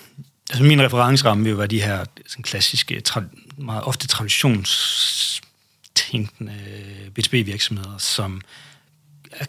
[0.49, 3.21] Altså min referenceramme vil jo være de her sådan klassiske, tra,
[3.57, 4.07] meget ofte
[6.08, 6.53] traditionstænkende
[7.20, 8.41] B2B-virksomheder, som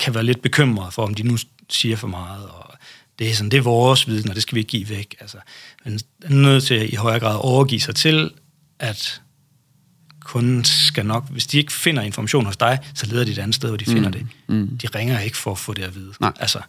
[0.00, 1.36] kan være lidt bekymrede for, om de nu
[1.68, 2.74] siger for meget, og
[3.18, 5.16] det er sådan, det er vores viden, og det skal vi ikke give væk.
[5.20, 5.36] Altså,
[5.84, 8.30] men er nødt til at i højere grad overgive sig til,
[8.78, 9.22] at
[10.20, 13.54] kunden skal nok, hvis de ikke finder information hos dig, så leder de et andet
[13.54, 14.26] sted, hvor de finder det.
[14.82, 16.12] De ringer ikke for at få det at vide.
[16.20, 16.32] Nej.
[16.40, 16.60] Altså,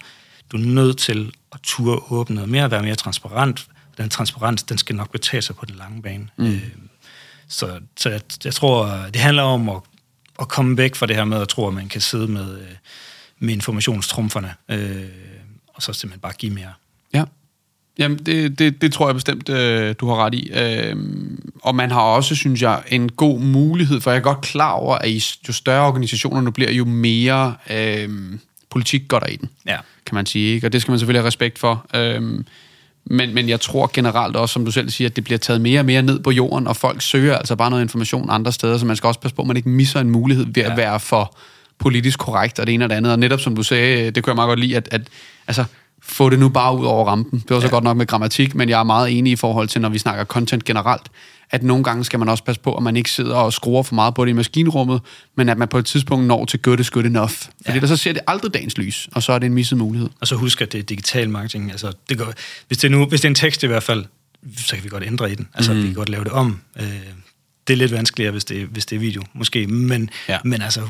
[0.51, 3.67] du er nødt til at turde åbne noget mere, være mere transparent.
[3.97, 6.27] Den transparens, den skal nok betale sig på den lange bane.
[6.37, 6.45] Mm.
[6.45, 6.61] Øh,
[7.49, 9.75] så så jeg, jeg tror, det handler om at,
[10.41, 12.67] at komme væk fra det her med at tro, at man kan sidde med, øh,
[13.39, 15.03] med informationstrumferne, øh,
[15.73, 16.73] og så simpelthen bare give mere.
[17.13, 17.23] Ja.
[17.97, 20.49] Jamen, det, det, det tror jeg bestemt, øh, du har ret i.
[20.53, 20.95] Øh,
[21.63, 24.95] og man har også, synes jeg, en god mulighed, for jeg er godt klar over,
[24.95, 28.09] at i- jo større organisationer nu bliver, jo mere øh,
[28.69, 29.77] politik går der i den, Ja.
[30.05, 30.53] kan man sige.
[30.55, 30.67] Ikke?
[30.67, 31.85] Og det skal man selvfølgelig have respekt for.
[31.95, 32.43] Øh,
[33.09, 35.79] men, men jeg tror generelt også, som du selv siger, at det bliver taget mere
[35.79, 38.85] og mere ned på jorden, og folk søger altså bare noget information andre steder, så
[38.85, 40.75] man skal også passe på, at man ikke misser en mulighed ved at Ja.
[40.75, 41.35] være for
[41.79, 43.11] politisk korrekt, og det ene og det andet.
[43.11, 45.01] Og netop som du sagde, det kunne jeg meget godt lide, at, at
[45.47, 45.65] altså,
[46.19, 47.39] få det nu bare ud over rampen.
[47.39, 47.71] Det var så ja.
[47.71, 50.25] godt nok med grammatik, men jeg er meget enig i forhold til, når vi snakker
[50.25, 51.01] content generelt,
[51.51, 53.95] at nogle gange skal man også passe på, at man ikke sidder og skruer for
[53.95, 55.01] meget på det i maskinrummet,
[55.37, 57.31] men at man på et tidspunkt når til good is good enough.
[57.31, 57.79] Fordi ja.
[57.79, 60.09] der så ser det aldrig dagens lys, og så er det en misset mulighed.
[60.21, 61.71] Og så husk, at det er digital marketing.
[61.71, 62.33] Altså, det går,
[62.67, 64.05] hvis, det nu, hvis det er en tekst i hvert fald,
[64.57, 65.47] så kan vi godt ændre i den.
[65.53, 65.81] Altså, mm.
[65.81, 66.59] vi kan godt lave det om.
[66.79, 66.85] Øh,
[67.67, 69.67] det er lidt vanskeligere, hvis det, hvis det er video, måske.
[69.67, 70.37] Men, ja.
[70.43, 70.81] men altså,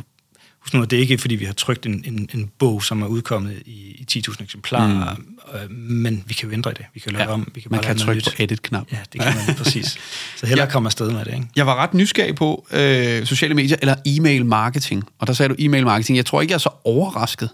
[0.78, 3.08] nu, at det er ikke fordi, vi har trykt en, en, en bog, som er
[3.08, 5.60] udkommet i, i 10.000 eksemplarer, mm.
[5.64, 6.86] øh, men vi kan jo ændre i det.
[6.94, 7.52] Vi kan lave det om.
[7.56, 8.88] Vi kan man bare kan noget trykke på edit-knap.
[8.92, 9.98] Ja, det kan man lige præcis.
[10.36, 10.72] Så hellere Ja.
[10.72, 11.48] komme afsted med det, ikke?
[11.56, 15.04] Jeg var ret nysgerrig på øh, sociale medier eller e-mail marketing.
[15.20, 16.18] Og der sagde du e-mail marketing.
[16.18, 17.50] Jeg tror ikke, jeg er så overrasket.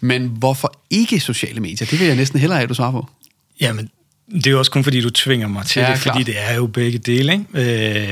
[0.00, 1.86] Men hvorfor ikke sociale medier?
[1.90, 3.06] Det vil jeg næsten hellere have, at du svarer på.
[3.60, 3.90] Jamen,
[4.34, 6.14] det er jo også kun fordi, du tvinger mig til Ja, det, klart.
[6.16, 7.32] fordi det er jo begge dele.
[7.32, 7.44] Ikke?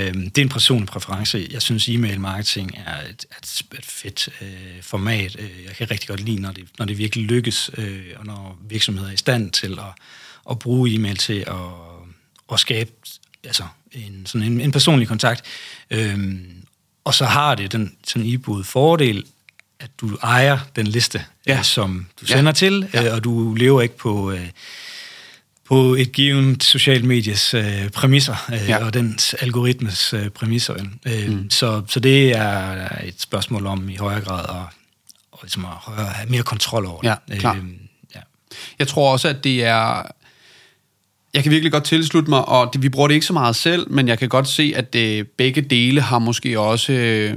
[0.08, 1.48] Øh, det er en personlig præference.
[1.50, 4.48] Jeg synes, e-mail marketing er et, et, et fedt øh,
[4.82, 5.36] format.
[5.38, 8.58] Øh, Jeg kan rigtig godt lide, når det, når det virkelig lykkes, øh, og når
[8.68, 10.02] virksomheder er i stand til at,
[10.50, 11.54] at bruge e-mail til at,
[12.52, 12.90] at skabe
[13.44, 15.42] altså, en, sådan en, en personlig kontakt.
[15.90, 16.18] Øh,
[17.04, 19.24] og så har det den sådan iboede fordel,
[19.80, 21.56] at du ejer den liste, Ja.
[21.56, 21.62] ja.
[21.62, 22.52] som du sender ja.
[22.52, 23.06] til, Ja.
[23.08, 24.30] øh, og du lever ikke på...
[24.32, 24.46] Øh,
[25.68, 28.84] på et givet social medies øh, præmisser, øh, ja.
[28.84, 30.74] og dens algoritmes øh, præmisser.
[31.06, 31.50] Øh, mm.
[31.50, 34.56] så, så det er et spørgsmål om i højere grad at,
[35.32, 37.08] at, ligesom at have mere kontrol over det.
[37.08, 37.54] Ja, klar.
[37.54, 37.62] Øh,
[38.14, 38.20] ja.
[38.78, 40.02] Jeg tror også, at det er
[41.36, 43.92] jeg kan virkelig godt tilslutte mig, og det, vi bruger det ikke så meget selv,
[43.92, 47.36] men jeg kan godt se, at det, begge dele har måske også øh, et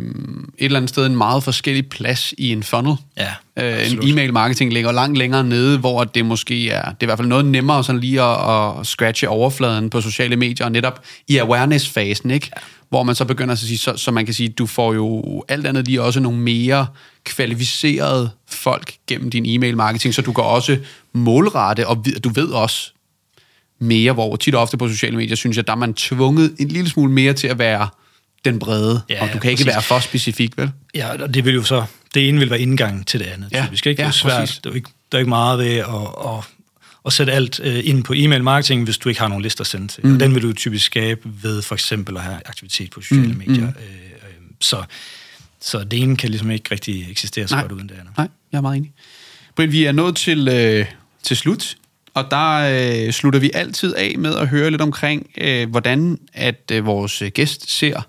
[0.59, 2.95] eller andet sted en meget forskellig plads i en funnel.
[3.17, 6.95] Ja, øh, en e-mail marketing ligger langt længere nede, hvor det måske er, det er
[7.01, 10.71] i hvert fald noget nemmere sådan lige at, at scratche overfladen på sociale medier, og
[10.71, 12.49] netop i awareness-fasen, ikke?
[12.55, 12.61] Ja.
[12.89, 15.67] hvor man så begynder at sige, så, så man kan sige, du får jo alt
[15.67, 16.87] andet lige også nogle mere
[17.23, 20.77] kvalificerede folk gennem din e-mail marketing, så du kan også
[21.13, 22.93] målrette, og du ved også,
[23.79, 26.67] mere, hvor tit og ofte på sociale medier, synes jeg, der er man tvunget en
[26.67, 27.89] lille smule mere til at være
[28.45, 30.71] den brede, ja, og du kan ikke være for specifik, vel?
[30.95, 33.51] Ja, og det vil jo så, det ene vil være indgang til det andet.
[33.51, 34.59] Ja, vi skal ikke ja, være svært.
[34.63, 35.85] Der er, ikke, der er ikke meget ved at,
[36.25, 36.43] at,
[37.05, 39.67] at sætte alt uh, ind på e-mail marketing, hvis du ikke har nogen lister at
[39.67, 40.05] sende til.
[40.05, 40.13] Mm.
[40.13, 43.37] Og den vil du typisk skabe ved for eksempel at have aktivitet på sociale mm.
[43.37, 43.67] medier.
[43.67, 43.73] Mm.
[44.59, 44.83] Så,
[45.61, 48.17] så det ene kan ligesom ikke rigtig eksistere så godt uden det andet.
[48.17, 48.91] Nej, jeg er meget enig.
[49.55, 50.85] Britt, vi er nået til, øh,
[51.23, 51.75] til slut
[52.13, 56.71] og der øh, slutter vi altid af med at høre lidt omkring, øh, hvordan at
[56.71, 58.01] øh, vores gæst ser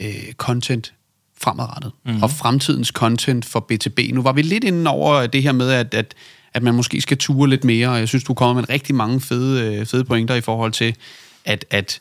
[0.00, 0.94] øh, content
[1.40, 2.22] fremadrettet, mm-hmm.
[2.22, 4.00] og fremtidens content for BTB.
[4.12, 6.14] Nu var vi lidt inde over det her med, at, at,
[6.54, 9.20] at man måske skal ture lidt mere, og jeg synes, du kommer med rigtig mange
[9.20, 10.96] fede, øh, fede pointer i forhold til,
[11.44, 12.00] at, at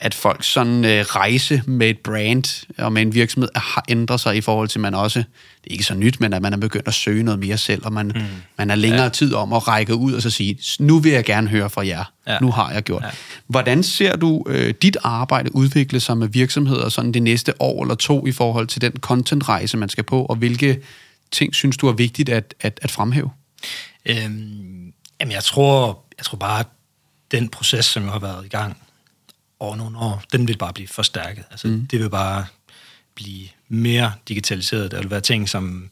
[0.00, 4.36] at folk sådan øh, rejse med et brand og med en virksomhed har ændret sig
[4.36, 6.56] i forhold til, at man også, det er ikke så nyt, men at man er
[6.56, 8.22] begyndt at søge noget mere selv, og man, mm.
[8.58, 9.08] man er længere ja.
[9.08, 12.04] tid om at række ud og så sige, nu vil jeg gerne høre fra jer.
[12.26, 12.38] Ja.
[12.38, 13.02] Nu har jeg gjort.
[13.02, 13.10] Ja.
[13.46, 17.94] Hvordan ser du øh, dit arbejde udvikle sig med virksomheder sådan det næste år eller
[17.94, 20.80] to i forhold til den content-rejse, man skal på, og hvilke
[21.32, 23.30] ting synes du er vigtigt at, at, at fremhæve?
[24.06, 26.66] Øhm, jamen jeg tror, jeg tror bare, at
[27.30, 28.76] den proces, som jeg har været i gang
[29.60, 31.44] over nogle år, den vil bare blive forstærket.
[31.50, 31.86] Altså, mm.
[31.86, 32.46] Det vil bare
[33.14, 34.90] blive mere digitaliseret.
[34.90, 35.90] Der vil være ting, som...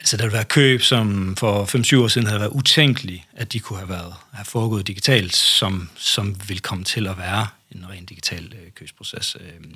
[0.00, 3.60] Altså, der vil være køb, som for 5-7 år siden havde været utænkelige, at de
[3.60, 8.04] kunne have, været, have foregået digitalt, som, som vil komme til at være en ren
[8.04, 9.36] digital øh, købsproces.
[9.40, 9.74] Øh,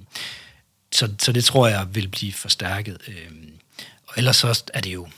[0.93, 2.99] så, så det tror jeg vil blive forstærket.
[3.09, 3.31] Øh,
[4.07, 5.09] og ellers så er det jo...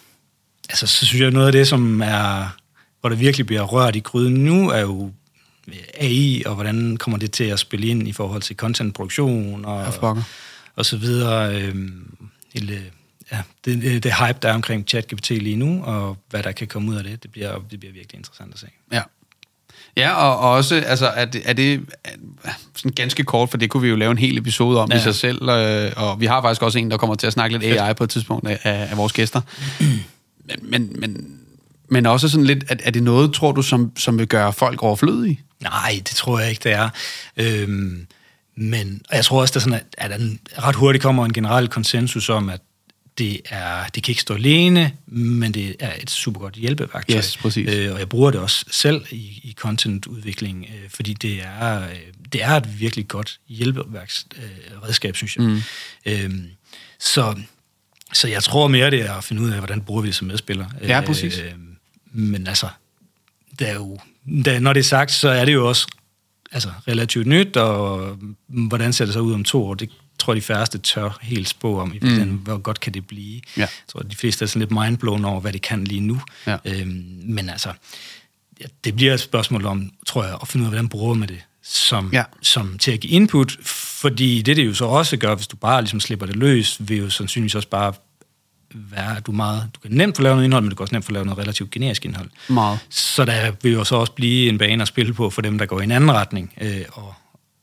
[0.68, 2.48] Altså, så synes jeg, noget af det, som er...
[3.00, 5.12] Hvor det virkelig bliver rørt i gryden nu, er jo
[6.00, 9.86] AI, og hvordan kommer det til at spille ind i forhold til contentproduktion og,
[10.76, 11.62] og så videre.
[11.62, 12.16] Øhm,
[12.54, 12.82] hele,
[13.32, 16.90] ja, det, det, hype, der er omkring ChatGPT lige nu, og hvad der kan komme
[16.90, 18.66] ud af det, det bliver, det bliver virkelig interessant at se.
[18.92, 19.02] Ja.
[19.96, 21.80] Ja, og, og også, altså, er det, er det
[22.76, 24.98] sådan ganske kort, for det kunne vi jo lave en hel episode om ja.
[24.98, 27.58] i sig selv, øh, og vi har faktisk også en, der kommer til at snakke
[27.58, 29.40] lidt AI på et tidspunkt af, af vores gæster.
[30.44, 31.38] men, men, men,
[31.88, 34.82] men også sådan lidt, er, er det noget, tror du, som, som vil gøre folk
[34.82, 35.40] overflødige?
[35.64, 36.90] Nej, det tror jeg ikke, det er.
[37.36, 38.06] Øhm,
[38.56, 41.68] men og jeg tror også, der sådan, at, at der ret hurtigt kommer en generel
[41.68, 42.60] konsensus om, at
[43.18, 47.16] det, er, det kan ikke stå alene, men det er et super godt hjælpeværktøj.
[47.16, 47.68] Yes, præcis.
[47.68, 51.96] Øh, og jeg bruger det også selv i, i contentudvikling, øh, fordi det er, øh,
[52.32, 55.44] det er et virkelig godt hjælperedskab, øh, synes jeg.
[55.44, 55.62] Mm.
[56.06, 56.46] Øhm,
[57.00, 57.34] så,
[58.12, 60.26] så jeg tror mere, det er at finde ud af, hvordan bruger vi det som
[60.26, 60.66] medspiller.
[60.82, 61.38] Ja, præcis.
[61.38, 61.52] Øh,
[62.12, 62.68] men altså,
[63.58, 63.98] det er jo
[64.44, 65.86] da, når det er sagt, så er det jo også
[66.52, 68.16] altså, relativt nyt, og
[68.48, 69.74] hvordan ser det så ud om to år?
[69.74, 72.30] Det tror jeg, de færreste tør helt spå om, i mm.
[72.30, 73.40] hvor godt kan det blive.
[73.56, 73.60] Ja.
[73.60, 76.20] Jeg tror, de fleste er sådan lidt mindblown over, hvad det kan lige nu.
[76.46, 76.56] Ja.
[76.64, 77.72] Øhm, men altså,
[78.84, 81.40] det bliver et spørgsmål om, tror jeg, at finde ud af, hvordan bruger man det
[81.62, 82.24] som, ja.
[82.42, 83.58] som til at give input,
[84.00, 86.98] fordi det, det jo så også gør, hvis du bare ligesom slipper det løs, vil
[86.98, 87.92] jo sandsynligvis også bare
[88.74, 90.94] være, at du, meget, du kan nemt få lavet noget indhold, men du kan også
[90.94, 92.30] nemt få lavet noget relativt generisk indhold.
[92.48, 92.78] Meget.
[92.90, 95.66] Så der vil jo så også blive en bane at spille på for dem, der
[95.66, 97.14] går i en anden retning, øh, og,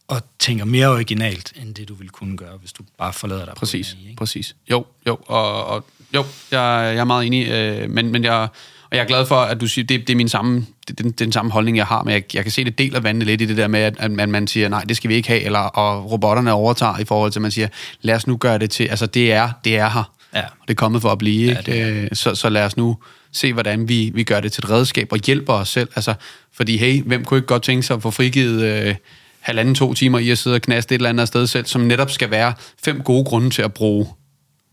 [0.07, 3.53] og tænker mere originalt, end det du ville kunne gøre, hvis du bare forlader dig
[3.53, 4.55] præcis, på Præcis, præcis.
[4.71, 8.47] Jo, jo, og, og jo, jeg, jeg er meget enig, øh, men, men jeg,
[8.91, 11.11] og jeg er glad for, at du siger, det, det er min samme, det, den,
[11.11, 13.45] den samme holdning, jeg har, men jeg, jeg kan se, det deler vandet lidt i
[13.45, 15.59] det der med, at, at man, man siger, nej, det skal vi ikke have, eller
[15.59, 17.67] og robotterne overtager i forhold til, at man siger,
[18.01, 20.11] lad os nu gøre det til, altså det er, det er her.
[20.35, 20.43] Ja.
[20.43, 21.51] Og det er kommet for at blive.
[21.51, 22.03] Ja, det er.
[22.03, 22.97] Øh, så, så lad os nu
[23.31, 25.89] se, hvordan vi, vi gør det til et redskab og hjælper os selv.
[25.95, 26.13] Altså,
[26.53, 28.95] fordi hey, hvem kunne ikke godt tænke sig at få frigivet øh,
[29.39, 32.11] halvanden, to timer i at sidde og knaste et eller andet sted selv, som netop
[32.11, 32.53] skal være
[32.83, 34.07] fem gode grunde til at bruge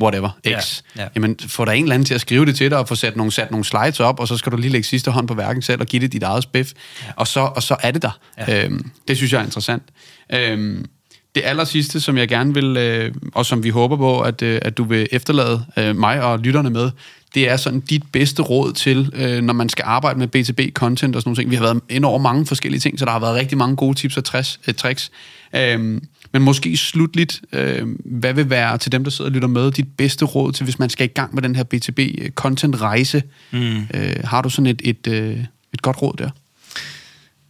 [0.02, 0.30] whatever,
[0.60, 0.82] X.
[0.96, 1.08] Ja, ja.
[1.14, 3.16] Jamen, få der en eller anden til at skrive det til dig, og få sat
[3.16, 5.62] nogle, sat nogle slides op, og så skal du lige lægge sidste hånd på værken
[5.62, 7.12] selv, og give det dit eget spiff, ja.
[7.16, 8.18] og, så, og så er det der.
[8.38, 8.64] Ja.
[8.64, 9.82] Øhm, det synes jeg er interessant.
[10.32, 10.84] Øhm,
[11.38, 14.58] det aller sidste, som jeg gerne vil, øh, og som vi håber på, at, øh,
[14.62, 16.90] at du vil efterlade øh, mig og lytterne med,
[17.34, 21.22] det er sådan dit bedste råd til, øh, når man skal arbejde med B2B-content og
[21.22, 21.50] sådan noget.
[21.50, 23.94] Vi har været ind over mange forskellige ting, så der har været rigtig mange gode
[23.94, 25.10] tips og træs, øh, tricks.
[25.56, 26.00] Øh,
[26.32, 29.96] men måske slutligt, øh, hvad vil være til dem, der sidder og lytter med, dit
[29.96, 33.22] bedste råd til, hvis man skal i gang med den her B2B-content-rejse?
[33.50, 33.86] Mm.
[33.94, 35.38] Øh, har du sådan et, et, øh,
[35.74, 36.30] et godt råd der?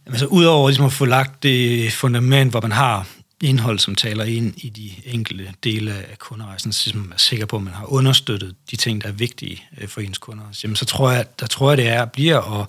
[0.05, 3.07] Altså, udover ligesom at få lagt det fundament, hvor man har
[3.43, 7.55] indhold, som taler ind i de enkelte dele af kunderejsen, så man er sikker på,
[7.55, 10.85] at man har understøttet de ting, der er vigtige øh, for ens kunder, jamen, så
[10.85, 12.67] tror jeg, der tror jeg, det er, bliver at,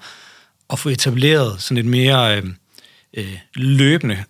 [0.70, 2.44] at få etableret sådan et mere øh,
[3.14, 4.24] øh, løbende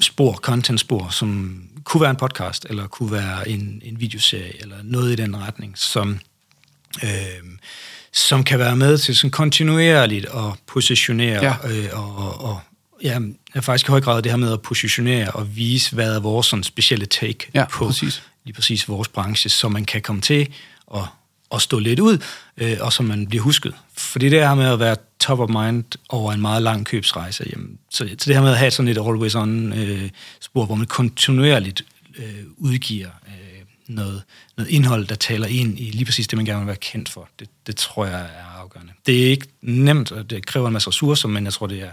[0.00, 5.12] spor, content-spor, som kunne være en podcast, eller kunne være en, en videoserie, eller noget
[5.12, 6.18] i den retning, som,
[7.04, 7.10] øh,
[8.12, 11.68] som kan være med til sådan kontinuerligt at positionere ja.
[11.70, 12.60] øh, og, og,
[13.02, 13.20] ja,
[13.54, 16.46] er faktisk i høj grad det her med at positionere og vise, hvad er vores
[16.46, 18.22] sådan specielle take ja, på præcis.
[18.44, 20.48] lige præcis vores branche, så man kan komme til
[20.94, 21.02] at,
[21.54, 22.18] at stå lidt ud,
[22.56, 23.74] øh, og så man bliver husket.
[23.96, 27.78] For det her med at være top of mind over en meget lang købsrejse, jamen,
[27.90, 30.86] så, så det her med at have sådan et always on øh, spor, hvor man
[30.86, 31.84] kontinuerligt
[32.18, 34.22] øh, udgiver øh, noget,
[34.56, 37.28] noget indhold, der taler ind i lige præcis det, man gerne vil være kendt for,
[37.38, 38.92] det, det tror jeg er afgørende.
[39.06, 41.90] Det er ikke nemt, og det kræver en masse ressourcer, men jeg tror, det er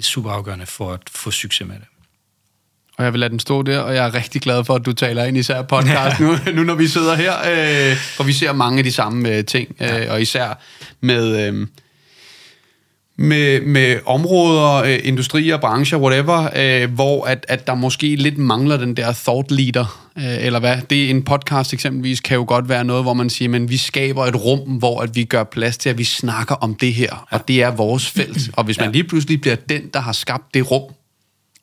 [0.00, 1.84] det er super afgørende for at få succes med det.
[2.98, 4.92] Og jeg vil lade den stå der, og jeg er rigtig glad for, at du
[4.92, 8.78] taler ind især podcast nu, nu når vi sidder her, øh, for vi ser mange
[8.78, 10.12] af de samme øh, ting, øh, ja.
[10.12, 10.60] og især
[11.00, 11.48] med...
[11.48, 11.66] Øh,
[13.16, 18.76] med, med områder, øh, industrier, brancher, whatever, øh, hvor at, at der måske lidt mangler
[18.76, 20.82] den der thought leader, øh, eller hvad.
[20.90, 23.76] Det er en podcast eksempelvis, kan jo godt være noget, hvor man siger, men vi
[23.76, 27.26] skaber et rum, hvor at vi gør plads til, at vi snakker om det her,
[27.32, 27.36] ja.
[27.36, 28.50] og det er vores felt.
[28.56, 30.92] Og hvis man lige pludselig bliver den, der har skabt det rum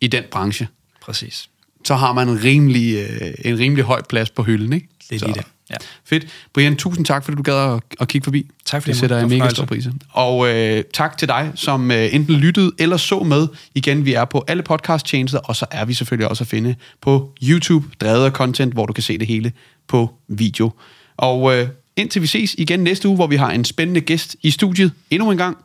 [0.02, 0.68] i den branche,
[1.02, 1.50] Præcis.
[1.86, 4.88] så har man en rimelig, øh, en rimelig høj plads på hylden, ikke?
[5.10, 5.46] Det er lige det.
[5.70, 5.76] Ja.
[6.06, 6.28] Fedt.
[6.54, 8.50] Brian, tusind tak, fordi du gad at, at kigge forbi.
[8.66, 8.94] Tak for det.
[8.94, 9.88] Det sætter jeg mega stor pris.
[10.10, 13.48] Og øh, tak til dig, som øh, enten lyttede eller så med.
[13.76, 17.34] Igen, vi er på alle podcast-tjenester, og så er vi selvfølgelig også at finde på
[17.44, 19.52] YouTube, drevet af content, hvor du kan se det hele
[19.88, 20.72] på video.
[21.18, 24.52] Og øh, indtil vi ses igen næste uge, hvor vi har en spændende gæst i
[24.52, 25.58] studiet endnu en gang.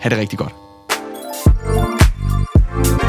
[0.00, 0.52] Ha' det rigtig godt.
[2.76, 3.05] thank you